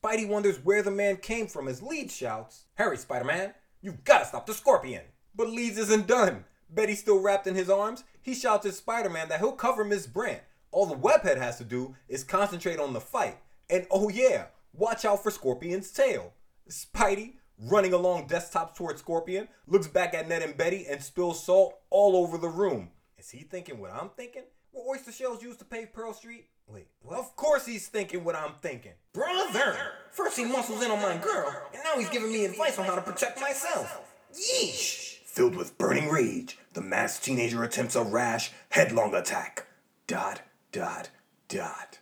[0.02, 4.26] Spidey wonders where the man came from as Leeds shouts, Harry, Spider Man, you've gotta
[4.26, 5.02] stop the scorpion.
[5.34, 6.44] But Leeds isn't done.
[6.70, 8.04] Betty still wrapped in his arms.
[8.20, 10.42] He shouts at Spider Man that he'll cover Miss Brant.
[10.78, 13.38] All the webhead has to do is concentrate on the fight.
[13.68, 16.34] And oh yeah, watch out for Scorpion's tail.
[16.70, 21.74] Spidey, running along desktops towards Scorpion, looks back at Ned and Betty and spills salt
[21.90, 22.90] all over the room.
[23.18, 24.44] Is he thinking what I'm thinking?
[24.72, 26.46] Were oyster shells used to pave Pearl Street?
[26.68, 28.92] Wait, well, of course he's thinking what I'm thinking.
[29.12, 29.76] Brother!
[30.12, 32.94] First he muscles in on my girl, and now he's giving me advice on how
[32.94, 34.00] to protect myself.
[34.32, 35.16] Yeesh!
[35.24, 39.66] Filled with burning rage, the masked teenager attempts a rash, headlong attack.
[40.06, 40.40] Dot,
[40.72, 41.10] dot,
[41.48, 41.98] dot.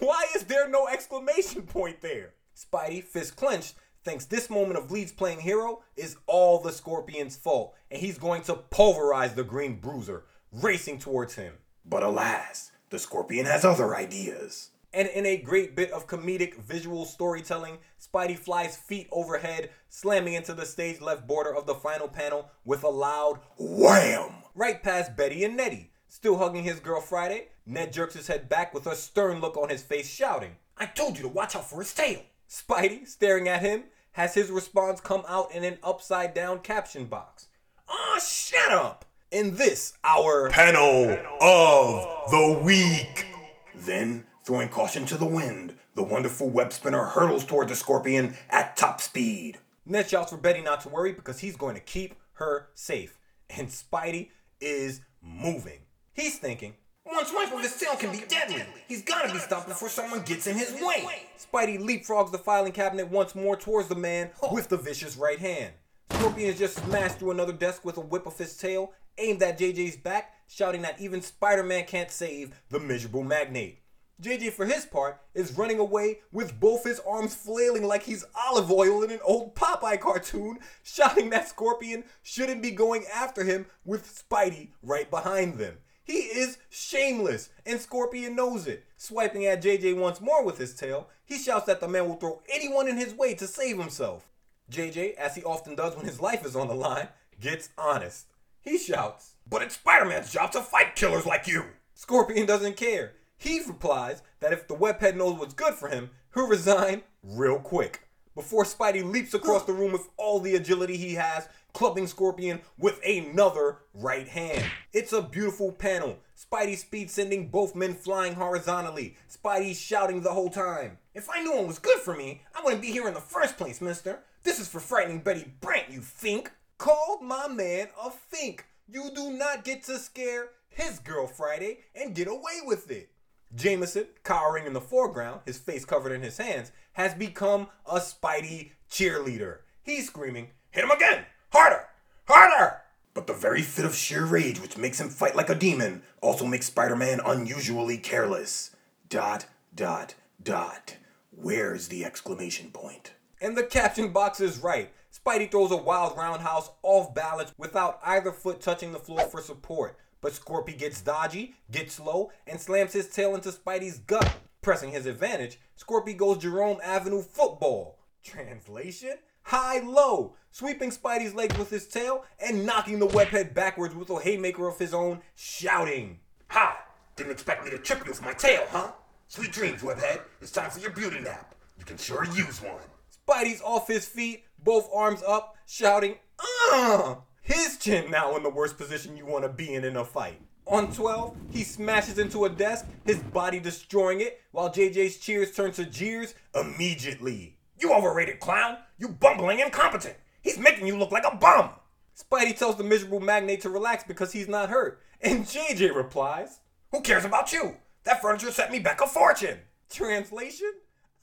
[0.00, 2.34] Why is there no exclamation point there?
[2.56, 7.74] Spidey, fist clenched, thinks this moment of Leeds playing hero is all the Scorpion's fault,
[7.90, 11.54] and he's going to pulverize the Green Bruiser, racing towards him.
[11.84, 14.70] But alas, the scorpion has other ideas.
[14.92, 20.52] And in a great bit of comedic visual storytelling, Spidey flies feet overhead, slamming into
[20.52, 24.42] the stage left border of the final panel with a loud Wham!
[24.56, 25.89] right past Betty and Nettie.
[26.12, 29.68] Still hugging his girl Friday, Ned jerks his head back with a stern look on
[29.68, 30.56] his face, shouting.
[30.76, 32.22] I told you to watch out for his tail.
[32.48, 37.46] Spidey, staring at him, has his response come out in an upside down caption box.
[37.88, 39.04] Aw, shut up!
[39.30, 43.26] In this, our Panel of the week.
[43.72, 48.76] Then, throwing caution to the wind, the wonderful web spinner hurtles toward the scorpion at
[48.76, 49.58] top speed.
[49.86, 53.16] Ned shouts for Betty not to worry because he's going to keep her safe.
[53.48, 55.82] And Spidey is moving.
[56.12, 58.62] He's thinking, One swipe of his tail can be deadly.
[58.88, 61.06] He's gotta be stopped before someone gets in his way.
[61.38, 65.72] Spidey leapfrogs the filing cabinet once more towards the man with the vicious right hand.
[66.10, 69.96] Scorpion just smashed through another desk with a whip of his tail, aimed at JJ's
[69.96, 73.78] back, shouting that even Spider Man can't save the miserable magnate.
[74.20, 78.70] JJ, for his part, is running away with both his arms flailing like he's Olive
[78.70, 84.06] Oyl in an old Popeye cartoon, shouting that Scorpion shouldn't be going after him with
[84.28, 85.78] Spidey right behind them.
[86.10, 88.84] He is shameless, and Scorpion knows it.
[88.96, 92.42] Swiping at JJ once more with his tail, he shouts that the man will throw
[92.52, 94.28] anyone in his way to save himself.
[94.72, 97.06] JJ, as he often does when his life is on the line,
[97.40, 98.26] gets honest.
[98.60, 101.66] He shouts, But it's Spider Man's job to fight killers like you.
[101.94, 103.12] Scorpion doesn't care.
[103.36, 108.08] He replies that if the webhead knows what's good for him, he'll resign real quick.
[108.34, 113.00] Before Spidey leaps across the room with all the agility he has, clubbing Scorpion with
[113.04, 114.64] another right hand.
[114.92, 116.18] It's a beautiful panel.
[116.36, 119.16] Spidey speed sending both men flying horizontally.
[119.28, 120.98] Spidey shouting the whole time.
[121.14, 123.56] If I knew one was good for me, I wouldn't be here in the first
[123.56, 124.20] place, mister.
[124.42, 126.50] This is for frightening Betty Brant, you fink.
[126.78, 128.64] Called my man a fink.
[128.88, 133.10] You do not get to scare his girl Friday and get away with it.
[133.54, 138.70] Jameson, cowering in the foreground, his face covered in his hands, has become a Spidey
[138.90, 139.58] cheerleader.
[139.82, 141.24] He's screaming, Hit him again!
[141.52, 141.86] Harder!
[142.26, 142.82] Harder!
[143.12, 146.46] But the very fit of sheer rage which makes him fight like a demon also
[146.46, 148.74] makes Spider Man unusually careless.
[149.08, 150.96] Dot, dot, dot.
[151.32, 153.14] Where's the exclamation point?
[153.40, 154.92] And the caption box is right.
[155.12, 159.96] Spidey throws a wild roundhouse off balance without either foot touching the floor for support.
[160.20, 164.32] But Scorpy gets dodgy, gets low, and slams his tail into Spidey's gut.
[164.62, 167.98] Pressing his advantage, Scorpy goes Jerome Avenue football.
[168.22, 169.14] Translation?
[169.50, 174.20] High low, sweeping Spidey's legs with his tail and knocking the webhead backwards with a
[174.20, 176.20] haymaker of his own, shouting.
[176.50, 176.78] Ha!
[177.16, 178.92] Didn't expect me to trip you with my tail, huh?
[179.26, 180.20] Sweet dreams, webhead.
[180.40, 181.56] It's time for your beauty nap.
[181.80, 182.78] You can sure use one.
[183.26, 187.22] Spidey's off his feet, both arms up, shouting, ah!
[187.42, 190.40] His chin now in the worst position you want to be in in a fight.
[190.68, 195.72] On 12, he smashes into a desk, his body destroying it, while JJ's cheers turn
[195.72, 197.56] to jeers immediately.
[197.80, 198.76] You overrated clown!
[198.98, 200.16] You bumbling incompetent!
[200.42, 201.70] He's making you look like a bum!
[202.14, 206.60] Spidey tells the miserable magnate to relax because he's not hurt, and JJ replies,
[206.92, 207.76] Who cares about you?
[208.04, 209.60] That furniture set me back a fortune!
[209.88, 210.72] Translation?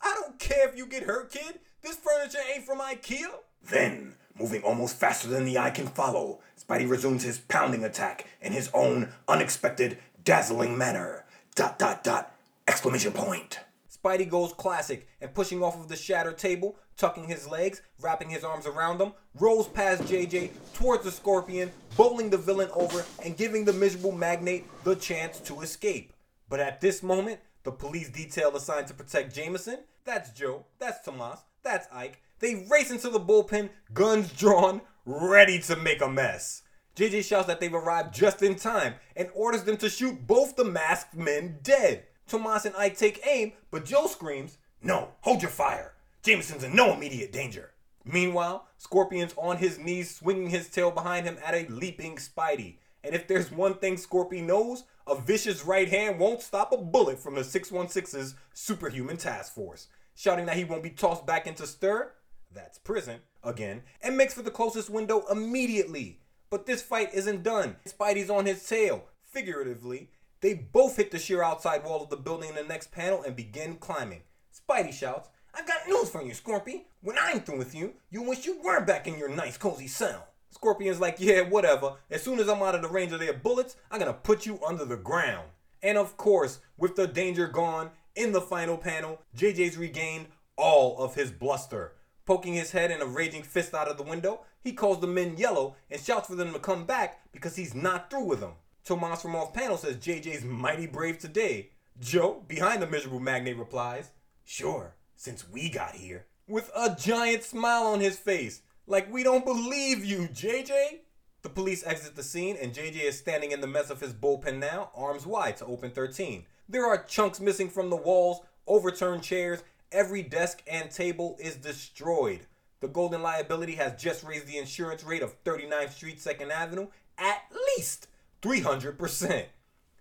[0.01, 1.59] I don't care if you get hurt, kid.
[1.83, 3.27] This furniture ain't from IKEA.
[3.63, 8.51] Then, moving almost faster than the eye can follow, Spidey resumes his pounding attack in
[8.51, 11.25] his own unexpected, dazzling manner.
[11.55, 12.35] Dot dot dot!
[12.67, 13.59] Exclamation point!
[14.07, 18.43] Spidey goes classic and pushing off of the shattered table, tucking his legs, wrapping his
[18.43, 23.65] arms around him, rolls past JJ towards the scorpion, bowling the villain over and giving
[23.65, 26.13] the miserable magnate the chance to escape.
[26.47, 31.39] But at this moment, the police detail assigned to protect Jameson, that's Joe, that's Tomas,
[31.61, 36.61] that's Ike, they race into the bullpen, guns drawn, ready to make a mess.
[36.95, 40.63] JJ shouts that they've arrived just in time and orders them to shoot both the
[40.63, 42.05] masked men dead.
[42.27, 45.93] Tomas and Ike take aim, but Joe screams, No, hold your fire!
[46.23, 47.71] Jameson's in no immediate danger!
[48.03, 52.77] Meanwhile, Scorpion's on his knees, swinging his tail behind him at a leaping Spidey.
[53.03, 57.19] And if there's one thing Scorpion knows, a vicious right hand won't stop a bullet
[57.19, 59.87] from the 616's superhuman task force.
[60.15, 62.13] Shouting that he won't be tossed back into stir,
[62.53, 66.21] that's prison, again, and makes for the closest window immediately.
[66.49, 67.75] But this fight isn't done.
[67.85, 70.09] Spidey's on his tail, figuratively.
[70.41, 73.35] They both hit the sheer outside wall of the building in the next panel and
[73.35, 74.21] begin climbing.
[74.53, 76.83] Spidey shouts, I've got news for you, Scorpion.
[77.01, 80.27] When I'm through with you, you wish you were back in your nice cozy cell.
[80.51, 81.95] Scorpion's like, yeah, whatever.
[82.11, 84.59] As soon as I'm out of the range of their bullets, I'm gonna put you
[84.65, 85.49] under the ground.
[85.81, 91.15] And of course, with the danger gone, in the final panel, JJ's regained all of
[91.15, 91.93] his bluster.
[92.25, 95.37] Poking his head and a raging fist out of the window, he calls the men
[95.37, 98.53] yellow and shouts for them to come back because he's not through with them.
[98.87, 101.71] Tomas from off panel says JJ's mighty brave today.
[101.99, 104.11] Joe, behind the miserable magnate, replies,
[104.45, 106.25] Sure, since we got here.
[106.47, 108.61] with a giant smile on his face.
[108.85, 110.99] Like, we don't believe you, JJ.
[111.41, 114.59] The police exit the scene, and JJ is standing in the mess of his bullpen
[114.59, 116.45] now, arms wide to open 13.
[116.69, 122.47] There are chunks missing from the walls, overturned chairs, every desk and table is destroyed.
[122.79, 127.41] The Golden Liability has just raised the insurance rate of 39th Street, 2nd Avenue at
[127.75, 128.07] least
[128.41, 129.45] 300%.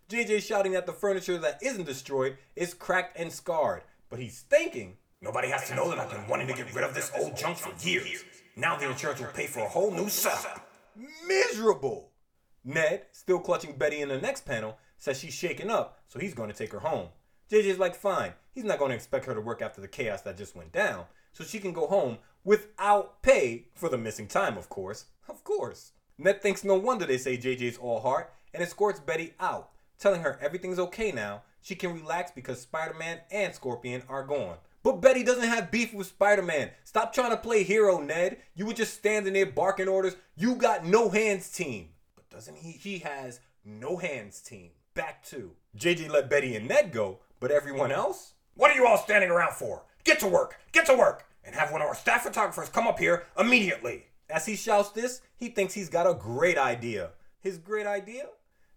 [0.08, 4.98] JJ shouting that the furniture that isn't destroyed is cracked and scarred, but he's thinking
[5.22, 7.56] Nobody has to know that I've been wanting to get rid of this old junk
[7.56, 8.22] for years.
[8.54, 10.68] Now the insurance will pay for a whole new setup.
[11.26, 12.10] miserable.
[12.64, 16.50] Ned, still clutching Betty in the next panel, says she's shaken up, so he's going
[16.50, 17.08] to take her home.
[17.50, 20.36] JJ's like, fine, he's not going to expect her to work after the chaos that
[20.36, 24.68] just went down, so she can go home without pay for the missing time, of
[24.68, 25.06] course.
[25.28, 25.92] Of course.
[26.18, 30.38] Ned thinks no wonder they say JJ's all heart and escorts Betty out, telling her
[30.40, 31.42] everything's okay now.
[31.60, 34.56] She can relax because Spider Man and Scorpion are gone.
[34.82, 36.70] But Betty doesn't have beef with Spider Man.
[36.84, 38.38] Stop trying to play hero, Ned.
[38.54, 40.16] You were just standing there barking orders.
[40.36, 41.88] You got no hands team.
[42.14, 42.70] But doesn't he?
[42.70, 44.70] He has no hands team.
[44.94, 48.32] Back to JJ let Betty and Ned go, but everyone else?
[48.54, 49.82] What are you all standing around for?
[50.04, 50.56] Get to work!
[50.72, 51.26] Get to work!
[51.44, 54.06] And have one of our staff photographers come up here immediately.
[54.28, 57.10] As he shouts this, he thinks he's got a great idea.
[57.40, 58.26] His great idea?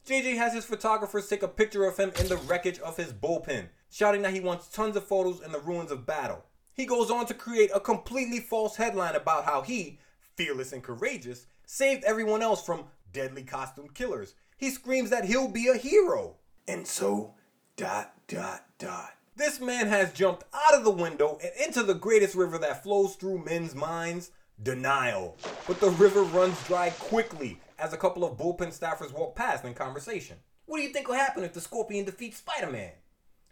[0.07, 3.69] JJ has his photographers take a picture of him in the wreckage of his bullpen,
[3.89, 6.45] shouting that he wants tons of photos in the ruins of battle.
[6.73, 9.99] He goes on to create a completely false headline about how he,
[10.35, 14.35] fearless and courageous, saved everyone else from deadly costume killers.
[14.55, 16.37] He screams that he'll be a hero.
[16.67, 17.35] And so,
[17.75, 19.11] dot, dot, dot.
[19.35, 23.15] This man has jumped out of the window and into the greatest river that flows
[23.15, 24.31] through men's minds
[24.63, 25.37] denial.
[25.67, 29.73] But the river runs dry quickly as a couple of bullpen staffers walk past in
[29.73, 30.37] conversation.
[30.65, 32.91] What do you think will happen if the Scorpion defeats Spider Man?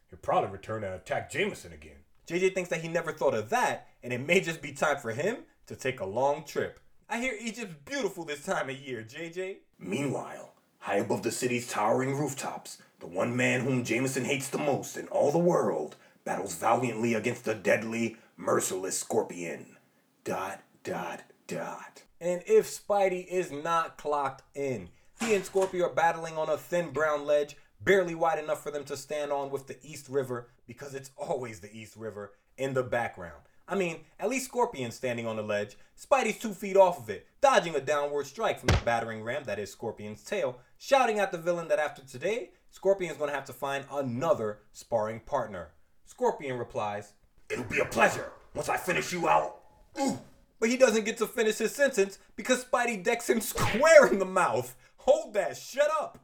[0.09, 1.97] He'll probably return and attack Jameson again.
[2.27, 5.11] JJ thinks that he never thought of that, and it may just be time for
[5.11, 6.79] him to take a long trip.
[7.09, 9.57] I hear Egypt's beautiful this time of year, JJ.
[9.79, 14.97] Meanwhile, high above the city's towering rooftops, the one man whom Jameson hates the most
[14.97, 15.95] in all the world
[16.25, 19.77] battles valiantly against the deadly, merciless scorpion.
[20.25, 22.03] Dot, dot, dot.
[22.21, 26.91] And if Spidey is not clocked in, he and Scorpio are battling on a thin
[26.91, 30.95] brown ledge, barely wide enough for them to stand on with the East River, because
[30.95, 33.41] it's always the East River, in the background.
[33.67, 35.77] I mean, at least Scorpion's standing on the ledge.
[35.99, 39.59] Spidey's two feet off of it, dodging a downward strike from the battering ram that
[39.59, 43.83] is Scorpion's tail, shouting at the villain that after today, Scorpion's gonna have to find
[43.91, 45.71] another sparring partner.
[46.05, 47.11] Scorpion replies,
[47.49, 49.59] It'll be a pleasure once I finish you out.
[49.99, 50.19] Ooh,
[50.59, 54.25] But he doesn't get to finish his sentence because Spidey decks him square in the
[54.25, 54.75] mouth.
[54.97, 56.19] Hold that, shut up.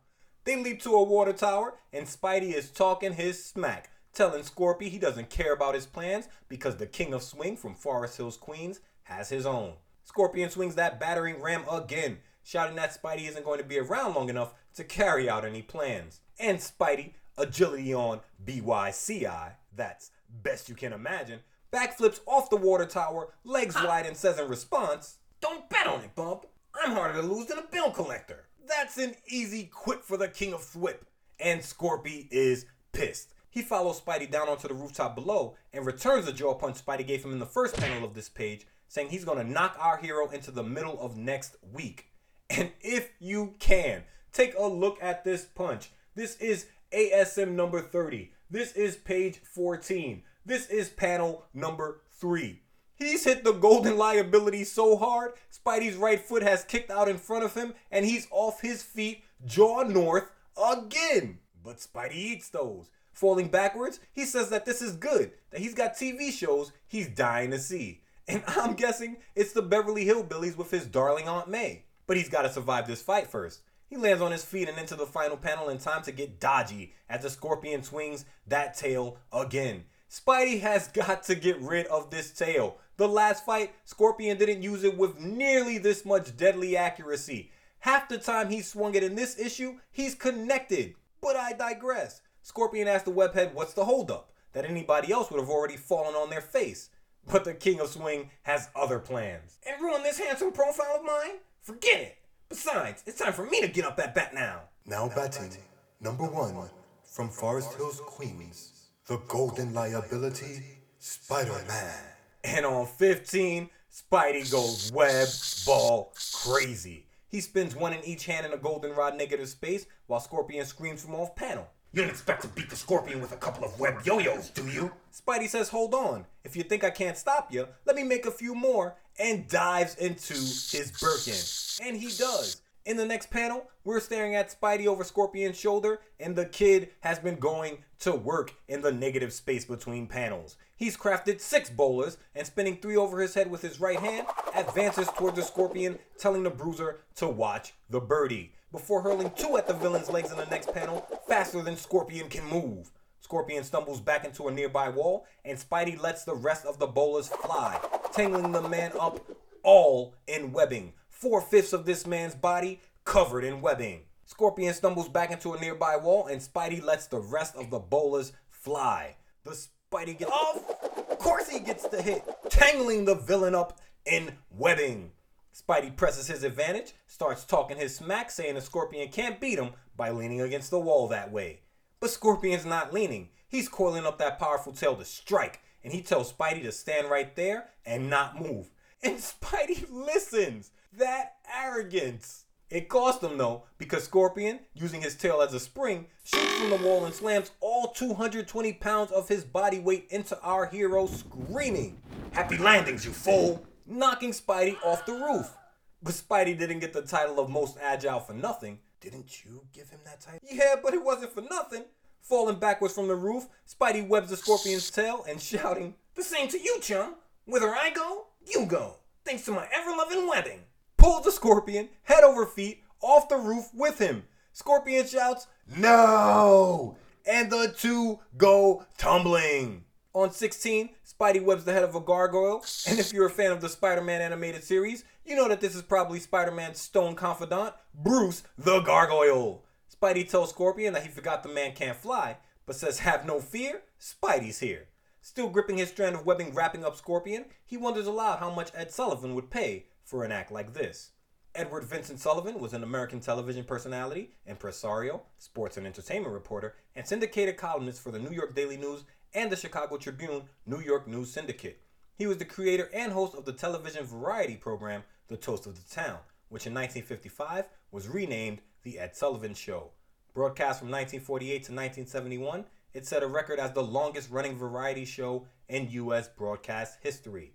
[0.45, 4.99] They leap to a water tower, and Spidey is talking his smack, telling Scorpy he
[4.99, 9.29] doesn't care about his plans because the King of Swing from Forest Hills, Queens has
[9.29, 9.73] his own.
[10.03, 14.29] Scorpion swings that battering ram again, shouting that Spidey isn't going to be around long
[14.29, 16.19] enough to carry out any plans.
[16.37, 21.39] And Spidey, agility on BYCI, that's best you can imagine,
[21.73, 26.15] backflips off the water tower, legs wide, and says in response, Don't bet on it,
[26.15, 26.45] bub.
[26.75, 28.45] I'm harder to lose than a bill collector.
[28.67, 30.99] That's an easy quit for the King of Thwip.
[31.39, 33.33] And Scorpy is pissed.
[33.49, 37.23] He follows Spidey down onto the rooftop below and returns the jaw punch Spidey gave
[37.23, 40.51] him in the first panel of this page, saying he's gonna knock our hero into
[40.51, 42.07] the middle of next week.
[42.49, 45.91] And if you can, take a look at this punch.
[46.15, 48.31] This is ASM number 30.
[48.49, 50.23] This is page 14.
[50.45, 52.59] This is panel number 3.
[52.95, 57.45] He's hit the golden liability so hard, Spidey's right foot has kicked out in front
[57.45, 60.31] of him, and he's off his feet, jaw north,
[60.61, 61.39] again.
[61.63, 62.89] But Spidey eats those.
[63.13, 67.51] Falling backwards, he says that this is good, that he's got TV shows he's dying
[67.51, 68.01] to see.
[68.27, 71.85] And I'm guessing it's the Beverly Hillbillies with his darling Aunt May.
[72.05, 73.61] But he's got to survive this fight first.
[73.87, 76.93] He lands on his feet and into the final panel in time to get dodgy
[77.07, 79.85] as the scorpion swings that tail again.
[80.13, 82.77] Spidey has got to get rid of this tail.
[82.97, 87.49] The last fight, Scorpion didn't use it with nearly this much deadly accuracy.
[87.79, 90.93] Half the time he swung it in this issue, he's connected.
[91.19, 92.21] But I digress.
[92.43, 96.29] Scorpion asked the webhead what's the holdup, that anybody else would have already fallen on
[96.29, 96.89] their face.
[97.31, 99.57] But the King of Swing has other plans.
[99.65, 101.37] And ruin this handsome profile of mine?
[101.61, 102.17] Forget it.
[102.49, 104.63] Besides, it's time for me to get up at bat now.
[104.85, 105.55] Now batting,
[106.01, 106.69] number one,
[107.05, 108.72] from Forest Hills, Queens,
[109.07, 110.63] the Golden Liability,
[110.99, 112.03] Spider-Man.
[112.45, 115.27] And on 15, Spidey goes web
[115.65, 117.05] ball crazy.
[117.27, 121.15] He spins one in each hand in a goldenrod negative space while Scorpion screams from
[121.15, 121.67] off panel.
[121.91, 124.91] You don't expect to beat the scorpion with a couple of web yo-yos, do you?
[125.13, 126.25] Spidey says, Hold on.
[126.43, 129.95] If you think I can't stop you, let me make a few more, and dives
[129.95, 131.87] into his Birkin.
[131.87, 132.62] And he does.
[132.85, 137.17] In the next panel, we're staring at Spidey over Scorpion's shoulder, and the kid has
[137.17, 140.57] been going to work in the negative space between panels.
[140.75, 145.07] He's crafted six bolas, and spinning three over his head with his right hand, advances
[145.15, 149.73] toward the Scorpion, telling the Bruiser to watch the birdie, before hurling two at the
[149.73, 152.91] villain's legs in the next panel, faster than Scorpion can move.
[153.21, 157.29] Scorpion stumbles back into a nearby wall, and Spidey lets the rest of the bolas
[157.29, 157.79] fly,
[158.11, 159.21] tangling the man up
[159.63, 160.91] all in webbing.
[161.23, 164.01] Four fifths of this man's body covered in webbing.
[164.25, 168.33] Scorpion stumbles back into a nearby wall, and Spidey lets the rest of the bolas
[168.49, 169.15] fly.
[169.45, 170.69] The Spidey gets off.
[171.09, 175.11] Of course, he gets the hit, tangling the villain up in webbing.
[175.55, 180.09] Spidey presses his advantage, starts talking his smack, saying the Scorpion can't beat him by
[180.09, 181.61] leaning against the wall that way.
[182.01, 183.29] But Scorpion's not leaning.
[183.47, 187.33] He's coiling up that powerful tail to strike, and he tells Spidey to stand right
[187.33, 188.71] there and not move.
[189.01, 190.71] And Spidey listens.
[190.97, 192.45] That arrogance.
[192.69, 196.77] It cost him though, because Scorpion, using his tail as a spring, shoots from the
[196.77, 202.57] wall and slams all 220 pounds of his body weight into our hero, screaming, Happy
[202.57, 203.65] landings, you fool!
[203.85, 205.55] knocking Spidey off the roof.
[206.01, 208.79] But Spidey didn't get the title of most agile for nothing.
[208.99, 210.39] Didn't you give him that title?
[210.49, 211.83] Yeah, but it wasn't for nothing.
[212.21, 216.59] Falling backwards from the roof, Spidey webs the scorpion's tail and shouting, The same to
[216.59, 217.15] you, chum.
[217.45, 218.97] Whither I go, you go.
[219.25, 220.61] Thanks to my ever-loving webbing.
[221.03, 224.23] Pulls the scorpion head over feet off the roof with him.
[224.53, 226.95] Scorpion shouts, No!
[227.25, 229.83] And the two go tumbling.
[230.13, 232.63] On 16, Spidey webs the head of a gargoyle.
[232.87, 235.75] And if you're a fan of the Spider Man animated series, you know that this
[235.75, 239.63] is probably Spider Man's stone confidant, Bruce the Gargoyle.
[239.93, 243.81] Spidey tells Scorpion that he forgot the man can't fly, but says, Have no fear,
[243.99, 244.87] Spidey's here.
[245.21, 248.91] Still gripping his strand of webbing wrapping up Scorpion, he wonders aloud how much Ed
[248.91, 251.09] Sullivan would pay for an act like this.
[251.55, 257.57] Edward Vincent Sullivan was an American television personality, impresario, sports and entertainment reporter, and syndicated
[257.57, 261.81] columnist for the New York Daily News and the Chicago Tribune New York News Syndicate.
[262.15, 265.95] He was the creator and host of the television variety program The Toast of the
[265.95, 269.89] Town, which in 1955 was renamed The Ed Sullivan Show.
[270.35, 275.47] Broadcast from 1948 to 1971, it set a record as the longest running variety show
[275.69, 276.27] in U.S.
[276.27, 277.53] broadcast history.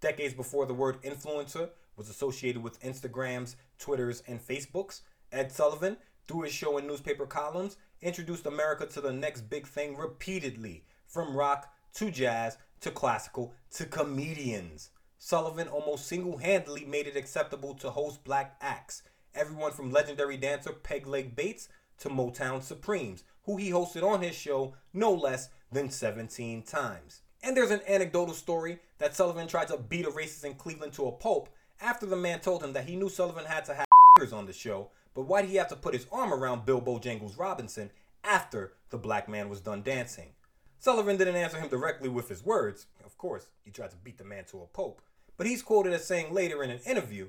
[0.00, 1.68] Decades before the word influencer
[2.00, 7.76] was associated with Instagrams, Twitters, and Facebooks, Ed Sullivan, through his show and newspaper columns,
[8.00, 13.84] introduced America to the next big thing repeatedly, from rock to jazz to classical to
[13.84, 14.88] comedians.
[15.18, 19.02] Sullivan almost single handedly made it acceptable to host black acts,
[19.34, 24.34] everyone from legendary dancer Peg Leg Bates to Motown Supremes, who he hosted on his
[24.34, 27.20] show no less than 17 times.
[27.42, 31.06] And there's an anecdotal story that Sullivan tried to beat a racist in Cleveland to
[31.06, 31.50] a pulp
[31.80, 33.86] after the man told him that he knew Sullivan had to have
[34.32, 37.90] on the show, but why'd he have to put his arm around Bill Bojangles Robinson
[38.22, 40.32] after the black man was done dancing?
[40.78, 42.86] Sullivan didn't answer him directly with his words.
[43.04, 45.02] Of course, he tried to beat the man to a pulp.
[45.36, 47.28] But he's quoted as saying later in an interview,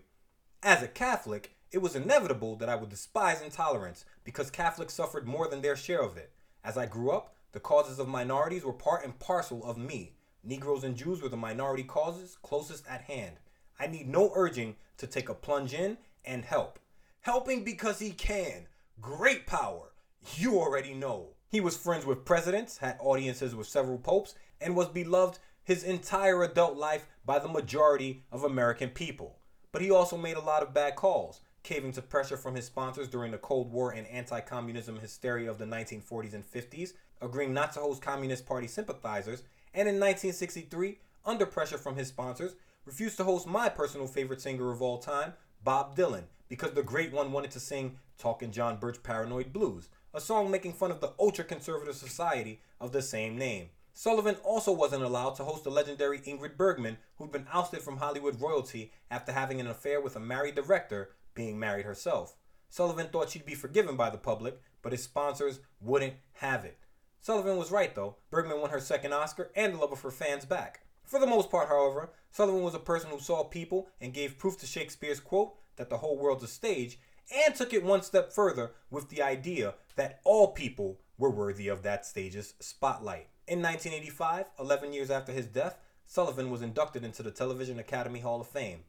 [0.63, 5.47] As a Catholic, it was inevitable that I would despise intolerance because Catholics suffered more
[5.47, 6.31] than their share of it.
[6.63, 10.13] As I grew up, the causes of minorities were part and parcel of me.
[10.43, 13.37] Negroes and Jews were the minority causes closest at hand.
[13.81, 16.77] I need no urging to take a plunge in and help.
[17.21, 18.67] Helping because he can.
[19.01, 19.93] Great power.
[20.35, 21.29] You already know.
[21.49, 26.43] He was friends with presidents, had audiences with several popes, and was beloved his entire
[26.43, 29.39] adult life by the majority of American people.
[29.71, 33.07] But he also made a lot of bad calls, caving to pressure from his sponsors
[33.07, 37.73] during the Cold War and anti communism hysteria of the 1940s and 50s, agreeing not
[37.73, 39.41] to host Communist Party sympathizers,
[39.73, 42.53] and in 1963, under pressure from his sponsors,
[42.85, 47.13] refused to host my personal favorite singer of all time, Bob Dylan, because the great
[47.13, 51.13] one wanted to sing Talkin' John Birch Paranoid Blues, a song making fun of the
[51.19, 53.69] ultra conservative society of the same name.
[53.93, 58.41] Sullivan also wasn't allowed to host the legendary Ingrid Bergman, who'd been ousted from Hollywood
[58.41, 62.35] royalty after having an affair with a married director, being married herself.
[62.69, 66.79] Sullivan thought she'd be forgiven by the public, but his sponsors wouldn't have it.
[67.19, 68.15] Sullivan was right though.
[68.31, 70.81] Bergman won her second Oscar and the love of her fans back.
[71.11, 74.57] For the most part, however, Sullivan was a person who saw people and gave proof
[74.59, 76.99] to Shakespeare's quote that the whole world's a stage
[77.35, 81.83] and took it one step further with the idea that all people were worthy of
[81.83, 83.27] that stage's spotlight.
[83.45, 88.39] In 1985, 11 years after his death, Sullivan was inducted into the Television Academy Hall
[88.39, 88.85] of Fame.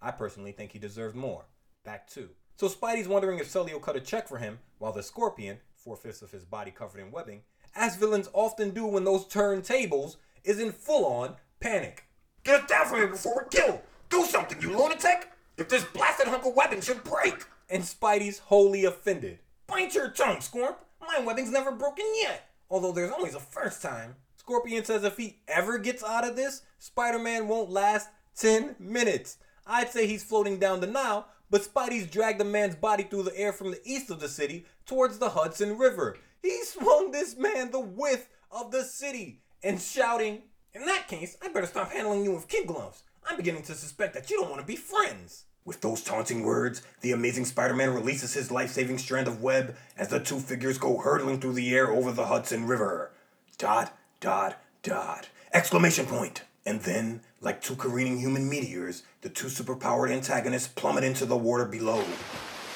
[0.00, 1.46] I personally think he deserved more.
[1.84, 2.28] Back two.
[2.54, 5.96] So Spidey's wondering if Sully will cut a check for him, while the Scorpion, four
[5.96, 7.40] fifths of his body covered in webbing,
[7.74, 11.34] as villains often do when those turn tables, is in full on
[11.64, 12.04] panic.
[12.44, 13.80] Get down from here before we're killed!
[14.10, 15.30] Do something, you lunatic!
[15.56, 17.46] If this blasted hunk of webbing should break!
[17.70, 19.38] And Spidey's wholly offended.
[19.66, 20.76] Bite your tongue, Scorp!
[21.00, 22.50] My webbing's never broken yet!
[22.68, 24.16] Although there's always a first time.
[24.36, 29.38] Scorpion says if he ever gets out of this, Spider Man won't last 10 minutes.
[29.66, 33.38] I'd say he's floating down the Nile, but Spidey's dragged the man's body through the
[33.38, 36.18] air from the east of the city towards the Hudson River.
[36.42, 40.42] He swung this man the width of the city and shouting,
[40.74, 43.04] In that case, I better stop handling you with kid gloves.
[43.24, 45.44] I'm beginning to suspect that you don't want to be friends.
[45.64, 49.76] With those taunting words, the amazing Spider Man releases his life saving strand of web
[49.96, 53.12] as the two figures go hurtling through the air over the Hudson River.
[53.56, 55.28] Dot, dot, dot.
[55.52, 56.42] Exclamation point!
[56.66, 61.66] And then, like two careening human meteors, the two superpowered antagonists plummet into the water
[61.66, 62.02] below.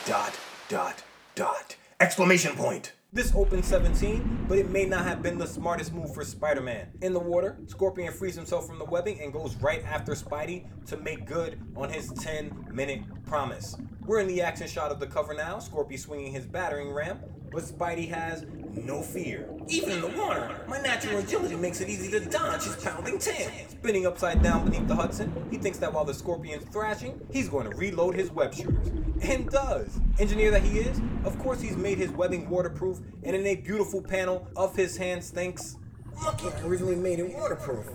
[0.07, 0.39] Dot,
[0.69, 1.03] dot,
[1.35, 1.75] dot.
[1.99, 2.93] Exclamation point!
[3.11, 6.89] This opened 17, but it may not have been the smartest move for Spider Man.
[7.01, 10.99] In the water, Scorpion frees himself from the webbing and goes right after Spidey to
[10.99, 13.77] make good on his 10 minute promise.
[14.07, 17.21] We're in the action shot of the cover now, Scorpion swinging his battering ram,
[17.53, 19.49] but Spidey has no fear.
[19.69, 23.51] Even in the water, my natural agility makes it easy to dodge his pounding tail.
[23.69, 27.71] Spinning upside down beneath the Hudson, he thinks that while the Scorpion's thrashing, he's going
[27.71, 28.89] to reload his web shooters.
[29.23, 30.01] And does.
[30.19, 34.01] Engineer that he is, of course he's made his webbing waterproof, and in a beautiful
[34.01, 35.77] panel of his hands thinks,
[36.21, 37.89] I originally made it waterproof.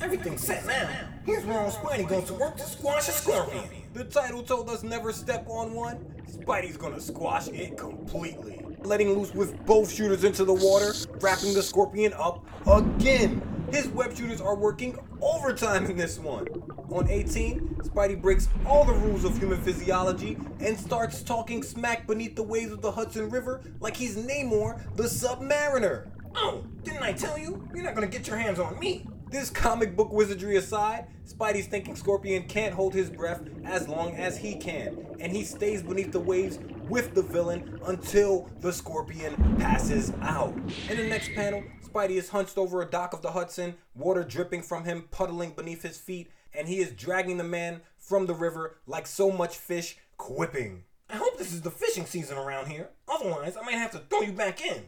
[0.00, 0.88] Everything's set now.
[1.26, 3.64] Here's where old Spidey goes to work to squash a scorpion.
[3.98, 5.96] The title told us never step on one.
[6.30, 8.64] Spidey's gonna squash it completely.
[8.84, 13.42] Letting loose with both shooters into the water, wrapping the scorpion up again.
[13.72, 16.46] His web shooters are working overtime in this one.
[16.90, 22.36] On 18, Spidey breaks all the rules of human physiology and starts talking smack beneath
[22.36, 26.06] the waves of the Hudson River like he's Namor the Submariner.
[26.36, 27.68] Oh, didn't I tell you?
[27.74, 29.08] You're not gonna get your hands on me.
[29.30, 34.38] This comic book wizardry aside, Spidey's thinking Scorpion can't hold his breath as long as
[34.38, 36.58] he can, and he stays beneath the waves
[36.88, 40.56] with the villain until the Scorpion passes out.
[40.88, 44.62] In the next panel, Spidey is hunched over a dock of the Hudson, water dripping
[44.62, 48.78] from him, puddling beneath his feet, and he is dragging the man from the river
[48.86, 50.84] like so much fish, quipping.
[51.10, 52.88] I hope this is the fishing season around here.
[53.06, 54.84] Otherwise, I might have to throw you back in.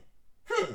[0.48, 0.74] Hmm.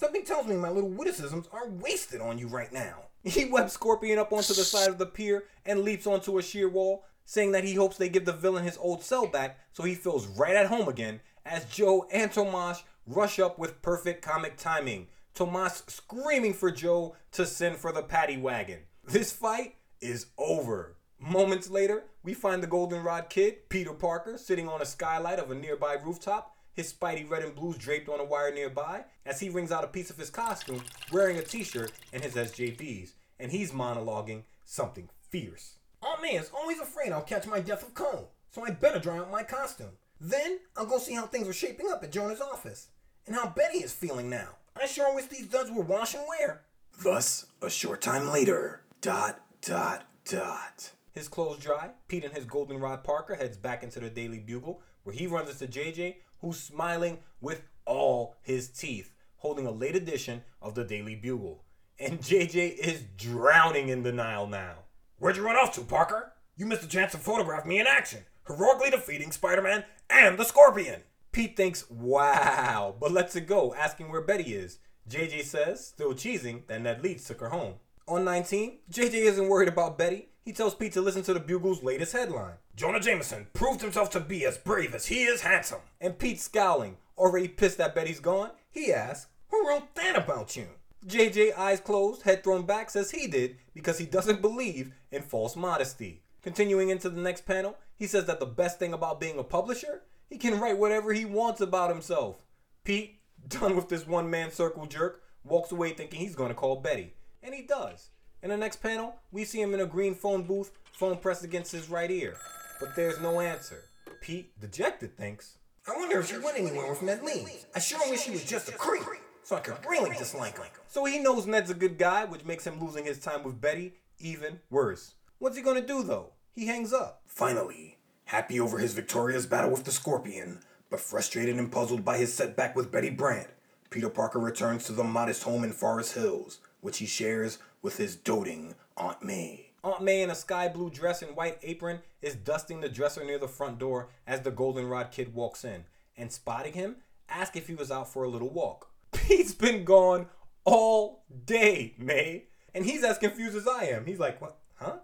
[0.00, 3.02] Something tells me my little witticisms are wasted on you right now.
[3.22, 6.70] He webs Scorpion up onto the side of the pier and leaps onto a sheer
[6.70, 9.94] wall, saying that he hopes they give the villain his old cell back so he
[9.94, 15.08] feels right at home again as Joe and Tomas rush up with perfect comic timing.
[15.34, 18.78] Tomas screaming for Joe to send for the paddy wagon.
[19.04, 20.96] This fight is over.
[21.18, 25.54] Moments later, we find the Goldenrod Kid, Peter Parker, sitting on a skylight of a
[25.54, 29.72] nearby rooftop, his Spidey red and blues draped on a wire nearby, as he wrings
[29.72, 34.42] out a piece of his costume, wearing a t-shirt and his SJBs, and he's monologuing
[34.64, 35.76] something fierce.
[36.20, 39.30] May is always afraid I'll catch my death of cold, so I better dry out
[39.30, 39.92] my costume.
[40.20, 42.88] Then I'll go see how things are shaping up at Jonah's office,
[43.26, 44.56] and how Betty is feeling now.
[44.78, 46.62] I sure wish these duds were wash and wear.
[47.02, 50.90] Thus, a short time later, dot, dot, dot.
[51.12, 55.14] His clothes dry, Pete and his Goldenrod Parker heads back into the Daily Bugle, where
[55.14, 60.74] he runs into JJ, who's smiling with all his teeth, holding a late edition of
[60.74, 61.64] the Daily Bugle.
[61.98, 64.84] And JJ is drowning in denial now.
[65.18, 66.32] Where'd you run off to, Parker?
[66.56, 70.44] You missed a chance to photograph me in action, heroically defeating Spider Man and the
[70.44, 71.02] Scorpion.
[71.32, 74.78] Pete thinks, wow, but lets it go, asking where Betty is.
[75.08, 77.74] JJ says, still cheesing, that Ned Leeds took her home.
[78.08, 80.29] On 19, JJ isn't worried about Betty.
[80.44, 82.54] He tells Pete to listen to the Bugle's latest headline.
[82.74, 85.80] Jonah Jameson proved himself to be as brave as he is handsome.
[86.00, 90.68] And Pete scowling, already pissed that Betty's gone, he asks, Who wrote that about you?
[91.06, 95.56] JJ, eyes closed, head thrown back, says he did because he doesn't believe in false
[95.56, 96.22] modesty.
[96.42, 100.02] Continuing into the next panel, he says that the best thing about being a publisher,
[100.28, 102.36] he can write whatever he wants about himself.
[102.84, 106.76] Pete, done with this one man circle jerk, walks away thinking he's going to call
[106.76, 107.14] Betty.
[107.42, 108.10] And he does.
[108.42, 111.72] In the next panel, we see him in a green phone booth, phone pressed against
[111.72, 112.36] his right ear.
[112.78, 113.84] But there's no answer.
[114.22, 117.66] Pete, dejected, thinks, I wonder if she went anywhere with Ned Leeds.
[117.74, 119.02] I sure wish he was just a creep,
[119.42, 120.66] so I could really dislike him.
[120.88, 123.94] So he knows Ned's a good guy, which makes him losing his time with Betty
[124.18, 125.14] even worse.
[125.38, 126.32] What's he gonna do though?
[126.54, 127.22] He hangs up.
[127.26, 130.60] Finally, happy over his victorious battle with the Scorpion,
[130.90, 133.48] but frustrated and puzzled by his setback with Betty Brant,
[133.90, 138.16] Peter Parker returns to the modest home in Forest Hills, which he shares with his
[138.16, 139.70] doting Aunt May.
[139.82, 143.38] Aunt May in a sky blue dress and white apron is dusting the dresser near
[143.38, 145.84] the front door as the Goldenrod kid walks in,
[146.16, 146.96] and spotting him,
[147.28, 148.90] asks if he was out for a little walk.
[149.12, 150.26] Pete's been gone
[150.64, 154.04] all day, May, and he's as confused as I am.
[154.04, 154.58] He's like, what?
[154.74, 154.98] Huh?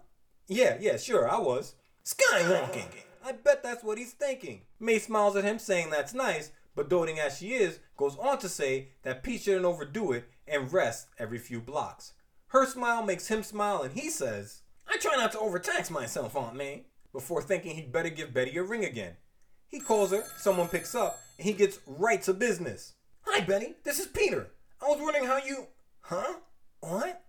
[0.47, 1.73] Yeah, yeah, sure, I was.
[2.05, 2.85] Skywalking.
[3.25, 4.61] I bet that's what he's thinking.
[4.79, 8.47] May smiles at him, saying that's nice, but doting as she is, goes on to
[8.47, 12.13] say that Pete shouldn't overdo it and rest every few blocks.
[12.47, 16.55] Her smile makes him smile, and he says, I try not to overtax myself, Aunt
[16.55, 16.85] May.
[17.11, 19.13] before thinking he'd better give Betty a ring again.
[19.67, 22.93] He calls her, someone picks up, and he gets right to business.
[23.25, 23.75] Hi, Betty.
[23.83, 24.47] This is Peter.
[24.81, 25.67] I was wondering how you.
[26.01, 26.35] Huh?
[26.79, 27.23] What?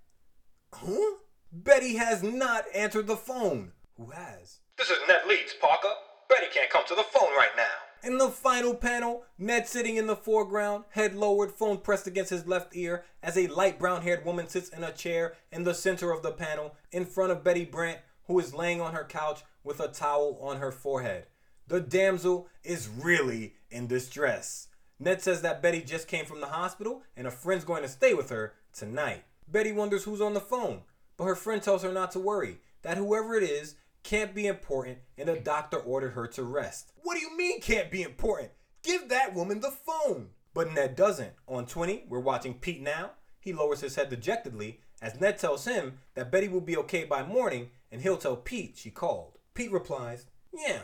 [0.77, 1.17] Who?
[1.51, 3.73] Betty has not answered the phone.
[3.97, 4.59] Who has?
[4.77, 5.89] This is Ned Leeds, Parker.
[6.29, 7.65] Betty can't come to the phone right now.
[8.05, 12.47] In the final panel, Ned sitting in the foreground, head lowered, phone pressed against his
[12.47, 16.13] left ear, as a light brown haired woman sits in a chair in the center
[16.13, 19.81] of the panel, in front of Betty Brant, who is laying on her couch with
[19.81, 21.27] a towel on her forehead.
[21.67, 24.69] The damsel is really in distress.
[25.01, 28.15] Ned says that Betty just came from the hospital and a friend's going to stay
[28.15, 29.25] with her tonight.
[29.47, 30.83] Betty wonders who's on the phone,
[31.17, 34.99] but her friend tells her not to worry, that whoever it is can't be important
[35.17, 36.93] and the doctor ordered her to rest.
[37.03, 38.51] What do you mean can't be important?
[38.83, 40.31] Give that woman the phone.
[40.55, 41.33] But Ned doesn't.
[41.47, 43.13] On 20, we're watching Pete now.
[43.41, 47.23] He lowers his head dejectedly as Ned tells him that Betty will be okay by
[47.23, 49.39] morning and he'll tell Pete she called.
[49.55, 50.81] Pete replies, Yeah.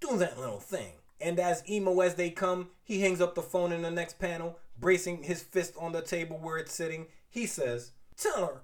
[0.00, 0.92] Do that little thing.
[1.20, 4.58] and as emo as they come, he hangs up the phone in the next panel,
[4.78, 7.06] bracing his fist on the table where it's sitting.
[7.28, 8.60] He says, Tell her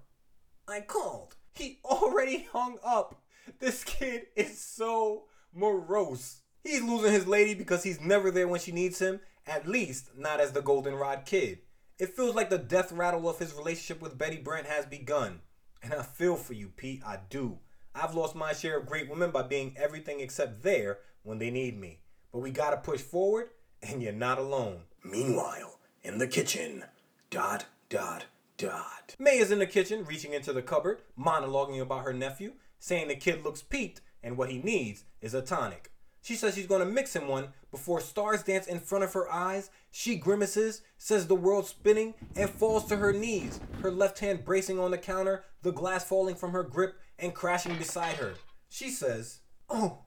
[0.69, 1.37] I called.
[1.55, 3.22] He already hung up.
[3.61, 6.41] This kid is so morose.
[6.63, 10.41] He's losing his lady because he's never there when she needs him, at least not
[10.41, 11.59] as the Goldenrod kid.
[11.99, 15.41] It feels like the death rattle of his relationship with Betty Brant has begun.
[15.83, 17.59] And I feel for you, Pete, I do.
[17.95, 21.79] I've lost my share of great women by being everything except there when they need
[21.79, 22.01] me.
[22.33, 23.51] But we gotta push forward,
[23.83, 24.83] and you're not alone.
[25.05, 26.85] Meanwhile, in the kitchen,
[27.31, 28.25] dot, dot,
[28.57, 29.17] dot.
[29.19, 33.15] May is in the kitchen, reaching into the cupboard, monologuing about her nephew, saying the
[33.15, 35.93] kid looks peaked and what he needs is a tonic.
[36.21, 39.71] She says she's gonna mix him one before stars dance in front of her eyes.
[39.93, 44.81] She grimaces, says the world's spinning, and falls to her knees, her left hand bracing
[44.81, 48.35] on the counter, the glass falling from her grip and crashing beside her.
[48.69, 50.01] She says, Oh,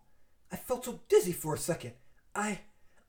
[0.52, 1.94] I felt so dizzy for a second.
[2.36, 2.60] I.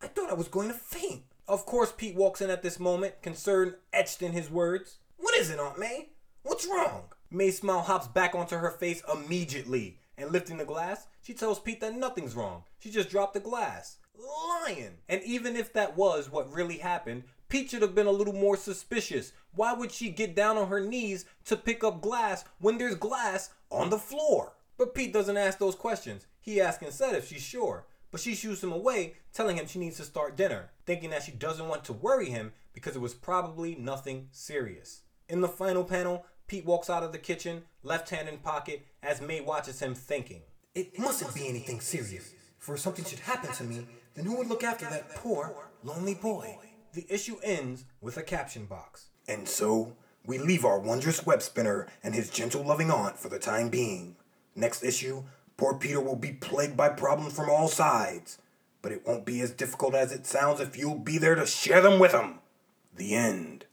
[0.00, 1.22] I thought I was going to faint.
[1.48, 4.98] Of course, Pete walks in at this moment, concern etched in his words.
[5.16, 6.10] What is it, Aunt May?
[6.42, 7.04] What's wrong?
[7.31, 11.81] May's smile hops back onto her face immediately, and lifting the glass, she tells Pete
[11.81, 12.64] that nothing's wrong.
[12.79, 13.99] She just dropped the glass.
[14.18, 14.99] Lying!
[15.09, 18.57] And even if that was what really happened, Pete should have been a little more
[18.57, 19.33] suspicious.
[19.55, 23.51] Why would she get down on her knees to pick up glass when there's glass
[23.70, 24.55] on the floor?
[24.79, 26.27] But Pete doesn't ask those questions.
[26.41, 27.87] He asks instead if she's sure.
[28.11, 31.33] But she shoos him away, telling him she needs to start dinner, thinking that she
[31.33, 35.03] doesn't want to worry him because it was probably nothing serious.
[35.29, 39.20] In the final panel, Pete walks out of the kitchen, left hand in pocket, as
[39.20, 40.42] May watches him thinking.
[40.74, 42.32] It mustn't be anything serious.
[42.59, 46.14] For if something should happen to me, then who would look after that poor, lonely
[46.14, 46.59] boy?
[46.92, 49.07] The issue ends with a caption box.
[49.28, 53.38] And so, we leave our wondrous web spinner and his gentle loving aunt for the
[53.38, 54.16] time being.
[54.55, 55.24] Next issue,
[55.57, 58.38] poor Peter will be plagued by problems from all sides.
[58.82, 61.80] But it won't be as difficult as it sounds if you'll be there to share
[61.80, 62.38] them with him.
[62.94, 63.66] The end.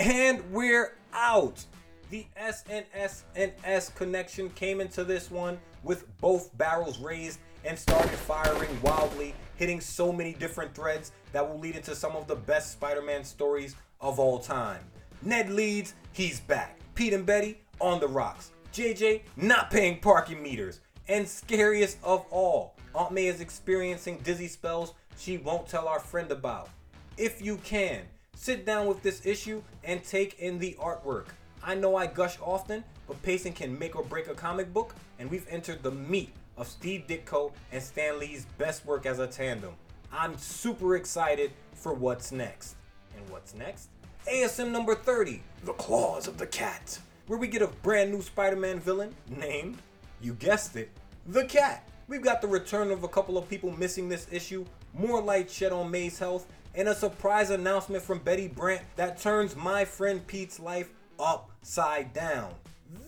[0.00, 1.64] And we're out.
[2.08, 8.10] The SNS and S connection came into this one with both barrels raised and started
[8.10, 12.70] firing wildly, hitting so many different threads that will lead into some of the best
[12.70, 14.84] Spider Man stories of all time.
[15.22, 16.78] Ned Leeds, he's back.
[16.94, 18.52] Pete and Betty on the rocks.
[18.72, 20.80] JJ not paying parking meters.
[21.08, 26.30] And scariest of all, Aunt May is experiencing dizzy spells she won't tell our friend
[26.30, 26.68] about.
[27.16, 28.02] If you can,
[28.36, 31.26] sit down with this issue and take in the artwork.
[31.66, 35.28] I know I gush often, but pacing can make or break a comic book, and
[35.28, 39.72] we've entered the meat of Steve Ditko and Stan Lee's best work as a tandem.
[40.12, 42.76] I'm super excited for what's next.
[43.16, 43.88] And what's next?
[44.32, 47.00] ASM number 30, The claws of the cat.
[47.26, 49.78] where we get a brand new Spider Man villain named,
[50.20, 50.88] you guessed it,
[51.26, 51.82] the Cat.
[52.06, 54.64] We've got the return of a couple of people missing this issue,
[54.94, 56.46] more light shed on May's health,
[56.76, 62.54] and a surprise announcement from Betty Brant that turns my friend Pete's life upside down.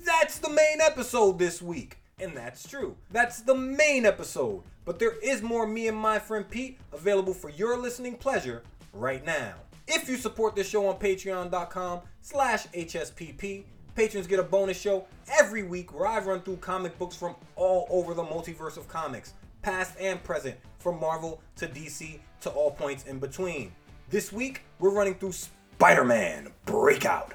[0.04, 1.98] That's the main episode this week.
[2.20, 2.96] And that's true.
[3.10, 4.62] That's the main episode.
[4.84, 9.24] But there is more me and my friend Pete available for your listening pleasure right
[9.24, 9.54] now.
[9.86, 15.06] If you support this show on patreon.com slash HSPP, patrons get a bonus show
[15.40, 19.34] every week where I run through comic books from all over the multiverse of comics,
[19.62, 23.72] past and present, from Marvel to DC to all points in between.
[24.10, 27.34] This week, we're running through Spider Man Breakout.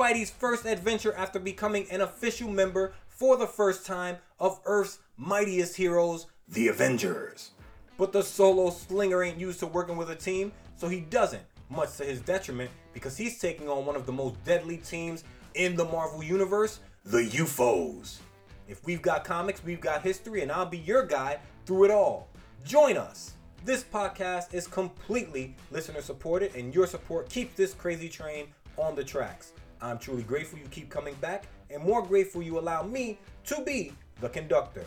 [0.00, 5.76] Spidey's first adventure after becoming an official member for the first time of Earth's mightiest
[5.76, 6.26] heroes.
[6.48, 7.50] The Avengers.
[7.98, 11.98] But the solo slinger ain't used to working with a team, so he doesn't, much
[11.98, 15.22] to his detriment, because he's taking on one of the most deadly teams
[15.52, 16.80] in the Marvel Universe.
[17.04, 18.20] The U-Foes.
[18.68, 22.28] If we've got comics, we've got history, and I'll be your guide through it all.
[22.64, 23.34] Join us.
[23.66, 28.46] This podcast is completely listener supported, and your support keeps this crazy train
[28.78, 29.52] on the tracks.
[29.82, 33.92] I'm truly grateful you keep coming back, and more grateful you allow me to be
[34.20, 34.84] the conductor.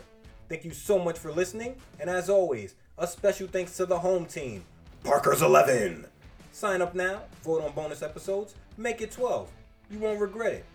[0.50, 4.26] Thank you so much for listening, and as always, a special thanks to the home
[4.26, 4.64] team.
[5.04, 6.06] Parker's 11.
[6.52, 9.50] Sign up now, vote on bonus episodes, make it 12.
[9.89, 10.66] You won't regret it.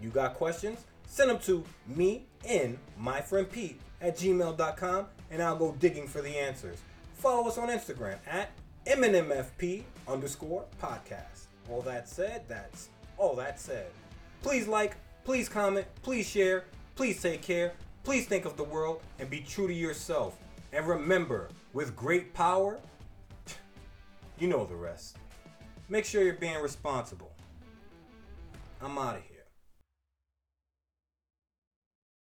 [0.00, 0.84] You got questions?
[1.06, 6.20] Send them to me and my friend Pete at gmail.com and I'll go digging for
[6.22, 6.78] the answers.
[7.14, 8.50] Follow us on Instagram at
[8.86, 11.46] MNMFP underscore podcast.
[11.70, 12.88] All that said, that's
[13.22, 13.86] all that said.
[14.42, 16.64] Please like, please comment, please share,
[16.96, 20.36] please take care, please think of the world and be true to yourself.
[20.72, 22.80] And remember, with great power,
[24.40, 25.18] you know the rest.
[25.88, 27.30] Make sure you're being responsible.
[28.80, 29.31] I'm out of here.